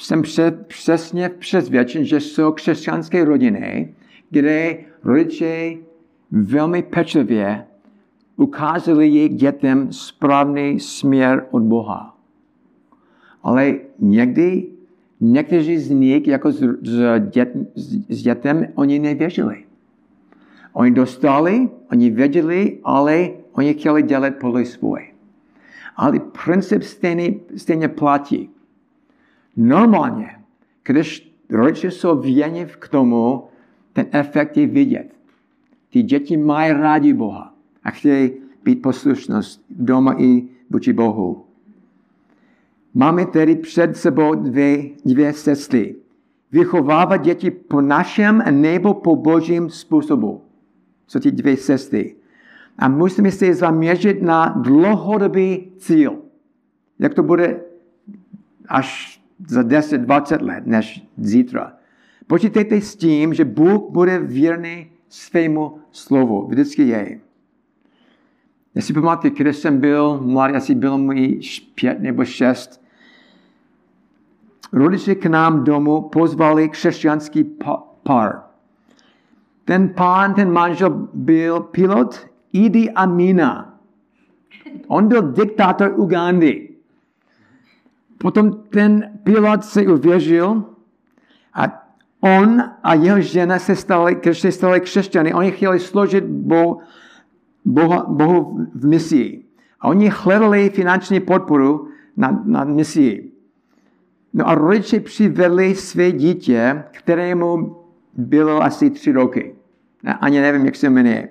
Jsem 0.00 0.22
přesně 0.66 1.28
přesvědčen, 1.28 2.04
že 2.04 2.20
jsou 2.20 2.52
křesťanské 2.52 3.24
rodiny, 3.24 3.94
kde 4.30 4.78
rodiče 5.04 5.76
velmi 6.30 6.82
pečlivě 6.82 7.66
ukázali 8.36 9.08
jejich 9.08 9.34
dětem 9.34 9.92
správný 9.92 10.80
směr 10.80 11.46
od 11.50 11.62
Boha. 11.62 12.15
Ale 13.46 13.74
někdy, 13.98 14.66
někteří 15.20 15.78
z 15.78 15.90
nich, 15.90 16.26
jako 16.26 16.52
s, 16.52 16.58
s, 16.82 17.20
dět, 17.30 17.52
s 18.08 18.22
dětem, 18.22 18.66
oni 18.74 18.98
nevěřili. 18.98 19.64
Oni 20.72 20.90
dostali, 20.90 21.68
oni 21.92 22.10
věděli, 22.10 22.78
ale 22.84 23.30
oni 23.52 23.74
chtěli 23.74 24.02
dělat 24.02 24.34
podle 24.40 24.64
svoje. 24.64 25.06
Ale 25.96 26.18
princip 26.44 26.82
stejně, 26.82 27.34
stejně 27.56 27.88
platí. 27.88 28.50
Normálně, 29.56 30.30
když 30.84 31.32
rodiče 31.50 31.90
jsou 31.90 32.18
věni 32.18 32.66
k 32.66 32.88
tomu, 32.88 33.44
ten 33.92 34.06
efekt 34.10 34.56
je 34.56 34.66
vidět. 34.66 35.14
Ty 35.90 36.02
děti 36.02 36.36
mají 36.36 36.72
rádi 36.72 37.12
Boha 37.14 37.54
a 37.84 37.90
chtějí 37.90 38.30
být 38.64 38.82
poslušnost 38.82 39.64
doma 39.70 40.14
i 40.18 40.42
vůči 40.70 40.92
Bohu. 40.92 41.45
Máme 42.98 43.26
tedy 43.26 43.56
před 43.56 43.96
sebou 43.96 44.34
dvě, 44.34 44.88
dvě 45.04 45.32
cesty. 45.32 45.96
Vychovávat 46.52 47.22
děti 47.22 47.50
po 47.50 47.80
našem 47.80 48.42
nebo 48.50 48.94
po 48.94 49.16
božím 49.16 49.70
způsobu. 49.70 50.42
Jsou 51.06 51.20
ty 51.20 51.30
dvě 51.30 51.56
cesty. 51.56 52.16
A 52.78 52.88
musíme 52.88 53.30
se 53.30 53.54
zaměřit 53.54 54.22
na 54.22 54.48
dlouhodobý 54.48 55.72
cíl. 55.78 56.16
Jak 56.98 57.14
to 57.14 57.22
bude 57.22 57.60
až 58.68 59.20
za 59.48 59.62
10-20 59.62 60.42
let, 60.42 60.66
než 60.66 61.06
zítra. 61.16 61.72
Počítejte 62.26 62.80
s 62.80 62.96
tím, 62.96 63.34
že 63.34 63.44
Bůh 63.44 63.90
bude 63.90 64.18
věrný 64.18 64.90
svému 65.08 65.78
slovu. 65.90 66.46
Vždycky 66.46 66.82
je. 66.82 67.20
Já 68.74 68.82
si 68.82 68.92
pamatuju, 68.92 69.34
když 69.36 69.56
jsem 69.56 69.80
byl 69.80 70.20
mladý, 70.22 70.54
asi 70.54 70.74
bylo 70.74 70.98
mi 70.98 71.40
pět 71.74 72.00
nebo 72.00 72.24
šest, 72.24 72.85
rodiče 74.76 75.14
k 75.14 75.26
nám 75.26 75.64
domů 75.64 76.00
pozvali 76.00 76.68
křesťanský 76.68 77.44
pár. 78.02 78.42
Ten 79.64 79.88
pán, 79.88 80.34
ten 80.34 80.52
manžel 80.52 81.08
byl 81.12 81.60
pilot 81.60 82.26
Idi 82.52 82.90
Amina. 82.90 83.78
On 84.88 85.08
byl 85.08 85.32
diktátor 85.32 85.92
Ugandy. 85.96 86.68
Potom 88.18 88.52
ten 88.70 89.18
pilot 89.24 89.64
se 89.64 89.82
uvěřil 89.86 90.64
a 91.54 91.86
on 92.20 92.62
a 92.82 92.94
jeho 92.94 93.20
žena 93.20 93.58
se 93.58 93.76
stali, 93.76 94.20
se 94.32 94.52
stali 94.52 94.80
křesťany, 94.80 95.34
oni 95.34 95.50
chtěli 95.50 95.80
složit 95.80 96.24
Bohu, 96.24 96.80
Boha, 97.64 98.04
Bohu 98.08 98.66
v 98.74 98.86
misii. 98.86 99.44
A 99.80 99.88
oni 99.88 100.08
hledali 100.08 100.70
finanční 100.70 101.20
podporu 101.20 101.88
na, 102.16 102.42
na 102.44 102.64
misii. 102.64 103.35
No 104.36 104.48
a 104.48 104.54
rodiče 104.54 105.00
přivedli 105.00 105.74
své 105.74 106.12
dítě, 106.12 106.84
kterému 106.90 107.76
bylo 108.14 108.62
asi 108.62 108.90
tři 108.90 109.12
roky. 109.12 109.54
Ani 110.20 110.40
nevím, 110.40 110.66
jak 110.66 110.76
se 110.76 110.90
jmenuje. 110.90 111.28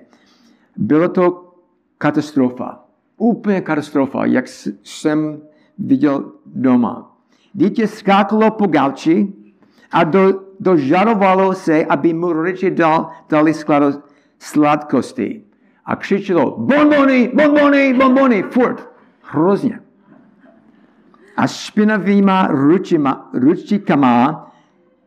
Bylo 0.76 1.08
to 1.08 1.54
katastrofa. 1.98 2.84
Úplně 3.16 3.60
katastrofa, 3.60 4.24
jak 4.26 4.44
jsem 4.82 5.40
viděl 5.78 6.32
doma. 6.46 7.16
Dítě 7.52 7.86
skákalo 7.86 8.50
po 8.50 8.66
gauči 8.66 9.32
a 9.92 10.04
do, 10.04 10.40
dožadovalo 10.60 11.54
se, 11.54 11.84
aby 11.84 12.12
mu 12.12 12.32
rodiče 12.32 12.70
dal, 12.70 13.10
dali 13.28 13.54
sklado, 13.54 13.92
sladkosti. 14.38 15.42
A 15.84 15.96
křičelo, 15.96 16.56
bonbony, 16.58 17.30
bonbony, 17.34 17.94
bonbony, 17.94 18.42
furt. 18.42 18.90
Hrozně. 19.22 19.85
A 21.36 21.46
špinavýma 21.46 22.46
ručima, 22.46 23.30
ručíkama 23.34 24.46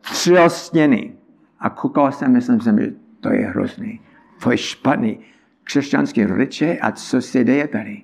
třel 0.00 0.50
stěny. 0.50 1.12
A 1.58 1.70
koukal 1.70 2.12
jsem, 2.12 2.32
myslím 2.32 2.60
jsem, 2.60 2.78
že 2.78 2.92
to 3.20 3.32
je 3.32 3.46
hrozný. 3.46 4.00
To 4.42 4.50
je 4.50 4.58
špatný. 4.58 5.18
Křesťanské 5.64 6.26
rodiče 6.26 6.78
a 6.78 6.92
co 6.92 7.22
se 7.22 7.44
děje 7.44 7.68
tady? 7.68 8.02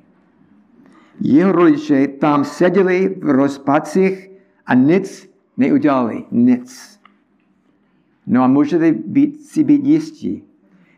Jeho 1.20 1.52
rodiče 1.52 2.08
tam 2.08 2.44
seděli 2.44 3.16
v 3.22 3.30
rozpacích 3.30 4.30
a 4.66 4.74
nic 4.74 5.30
neudělali. 5.56 6.24
Nic. 6.30 7.00
No 8.26 8.42
a 8.42 8.46
můžete 8.46 8.92
být, 8.92 9.40
si 9.40 9.64
být 9.64 9.86
jistí, 9.86 10.44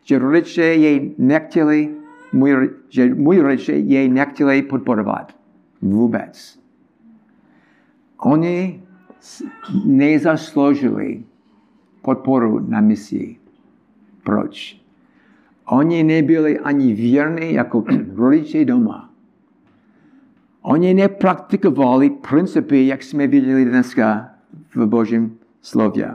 že 0.03 0.19
rodiče 0.19 0.61
jej 0.61 1.15
nechtěli, 1.17 1.95
můj, 2.33 2.69
že 2.89 3.15
můj 3.15 3.39
rodiče 3.39 3.73
jej 3.73 4.09
nechtěli 4.09 4.61
podporovat. 4.61 5.35
Vůbec. 5.81 6.58
Oni 8.19 8.83
nezasloužili 9.85 11.23
podporu 12.01 12.59
na 12.59 12.81
misi. 12.81 13.37
Proč? 14.23 14.81
Oni 15.65 16.03
nebyli 16.03 16.59
ani 16.59 16.93
věrní 16.93 17.53
jako 17.53 17.83
rodiče 18.15 18.65
doma. 18.65 19.09
Oni 20.61 20.93
nepraktikovali 20.93 22.09
principy, 22.09 22.87
jak 22.87 23.03
jsme 23.03 23.27
viděli 23.27 23.65
dneska 23.65 24.29
v 24.75 24.85
Božím 24.85 25.37
slově. 25.61 26.11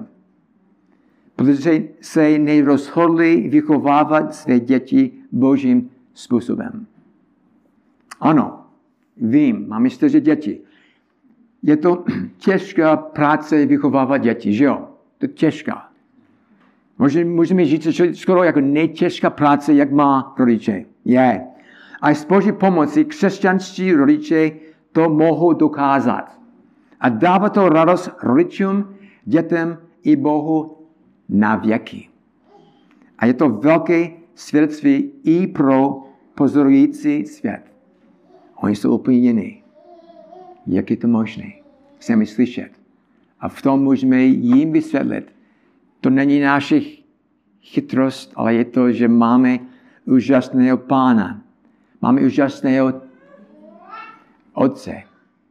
Protože 1.36 1.82
se 2.00 2.38
nerozhodli 2.38 3.48
vychovávat 3.48 4.34
své 4.34 4.60
děti 4.60 5.12
Božím 5.32 5.90
způsobem. 6.14 6.86
Ano, 8.20 8.66
vím, 9.16 9.68
mám 9.68 9.90
čtyři 9.90 10.20
děti. 10.20 10.60
Je 11.64 11.76
to 11.76 12.04
těžká 12.38 12.96
práce 12.96 13.66
vychovávat 13.66 14.20
děti, 14.20 14.52
že 14.52 14.64
jo? 14.64 14.88
To 15.18 15.24
je 15.24 15.28
těžká. 15.28 15.88
Můžeme 17.24 17.64
říct, 17.64 17.82
že 17.82 18.14
skoro 18.14 18.42
jako 18.42 18.60
nejtěžká 18.60 19.30
práce, 19.30 19.74
jak 19.74 19.90
má 19.90 20.34
rodiče. 20.38 20.84
Je. 21.04 21.44
A 22.02 22.10
s 22.10 22.24
Boží 22.24 22.52
pomocí 22.52 23.04
křesťanští 23.04 23.92
rodiče 23.92 24.50
to 24.92 25.08
mohou 25.08 25.52
dokázat. 25.52 26.38
A 27.00 27.08
dává 27.08 27.48
to 27.48 27.68
radost 27.68 28.10
rodičům, 28.22 28.94
dětem 29.24 29.78
i 30.02 30.16
Bohu 30.16 30.78
na 31.28 31.56
věky. 31.56 32.08
A 33.18 33.26
je 33.26 33.34
to 33.34 33.48
velké 33.48 34.10
svědectví 34.34 35.12
i 35.24 35.46
pro 35.46 36.02
pozorující 36.34 37.26
svět. 37.26 37.62
Oni 38.56 38.76
jsou 38.76 38.94
úplně 38.94 39.18
jiní. 39.18 39.63
Jak 40.66 40.90
je 40.90 40.96
to 40.96 41.08
možné? 41.08 41.52
Chceme 41.98 42.26
slyšet. 42.26 42.70
A 43.40 43.48
v 43.48 43.62
tom 43.62 43.82
můžeme 43.82 44.22
jim 44.22 44.72
vysvětlit. 44.72 45.32
To 46.00 46.10
není 46.10 46.40
naše 46.40 46.80
chytrost, 47.62 48.32
ale 48.36 48.54
je 48.54 48.64
to, 48.64 48.92
že 48.92 49.08
máme 49.08 49.58
úžasného 50.04 50.76
pána. 50.76 51.40
Máme 52.02 52.20
úžasného 52.20 53.00
otce 54.52 55.02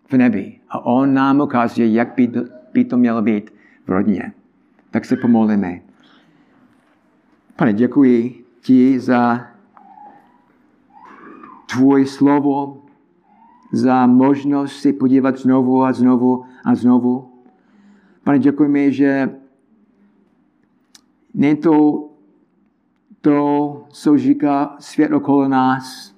v 0.07 0.13
nebi. 0.13 0.59
A 0.69 0.85
on 0.85 1.13
nám 1.13 1.41
ukazuje, 1.41 1.91
jak 1.91 2.15
by 2.15 2.27
to, 2.27 2.41
by 2.73 2.85
to 2.85 2.97
mělo 2.97 3.21
být 3.21 3.53
v 3.85 3.89
rodině. 3.89 4.33
Tak 4.91 5.05
se 5.05 5.17
pomolíme. 5.17 5.81
Pane, 7.55 7.73
děkuji 7.73 8.45
ti 8.61 8.99
za 8.99 9.47
tvoje 11.65 12.05
slovo, 12.05 12.82
za 13.73 14.07
možnost 14.07 14.75
si 14.75 14.93
podívat 14.93 15.37
znovu 15.37 15.83
a 15.83 15.93
znovu 15.93 16.45
a 16.65 16.75
znovu. 16.75 17.29
Pane, 18.23 18.39
děkujeme, 18.39 18.91
že 18.91 19.29
není 21.33 21.57
to 21.57 22.09
to, 23.21 23.83
co 23.89 24.17
říká 24.17 24.75
svět 24.79 25.11
okolo 25.11 25.47
nás. 25.47 26.15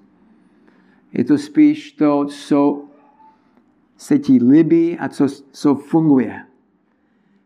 Je 1.14 1.24
to 1.24 1.38
spíš 1.38 1.92
to, 1.92 2.26
co 2.26 2.84
se 3.98 4.20
ti 4.20 4.44
líbí 4.44 5.00
a 5.00 5.10
co, 5.10 5.28
co 5.52 5.76
funguje. 5.76 6.46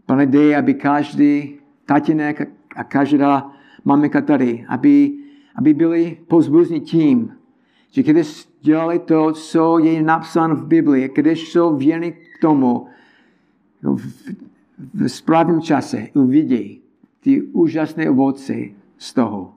Pane, 0.05 0.25
dej, 0.25 0.55
aby 0.55 0.73
každý 0.73 1.59
tatínek 1.85 2.51
a 2.75 2.83
každá 2.83 3.51
maminka 3.85 4.21
tady, 4.21 4.65
aby, 4.67 5.13
aby 5.55 5.73
byli 5.73 6.17
pozbuzní 6.27 6.81
tím, 6.81 7.38
že 7.89 8.03
když 8.03 8.49
dělali 8.61 8.99
to, 8.99 9.31
co 9.31 9.79
je 9.79 10.03
napsáno 10.03 10.55
v 10.55 10.65
Biblii, 10.65 11.09
když 11.15 11.51
jsou 11.51 11.75
věrní 11.75 12.11
k 12.11 12.41
tomu, 12.41 12.87
v, 13.81 14.33
v 14.93 15.07
správném 15.07 15.61
čase 15.61 16.07
uvidí 16.13 16.81
ty 17.19 17.41
úžasné 17.41 18.09
ovoce 18.09 18.53
z 18.97 19.13
toho. 19.13 19.53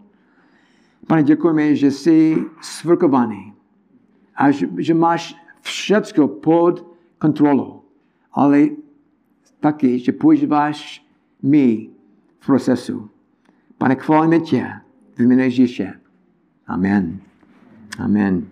Pane, 1.06 1.22
děkujeme, 1.22 1.76
že 1.76 1.90
jsi 1.90 2.36
svrkovaný 2.60 3.52
a 4.36 4.50
že, 4.50 4.68
že 4.78 4.94
máš 4.94 5.36
všechno 5.60 6.28
pod 6.28 6.86
kontrolou, 7.18 7.82
ale 8.32 8.68
taky, 9.60 9.98
že 9.98 10.12
používáš 10.12 11.06
my 11.42 11.88
v 12.38 12.46
procesu. 12.46 13.10
Pane, 13.78 13.94
chválíme 13.94 14.40
tě 14.40 14.66
v 15.14 15.20
jménu 15.20 15.42
Ježíše. 15.42 15.92
Amen. 16.66 17.31
Amen. 17.98 18.50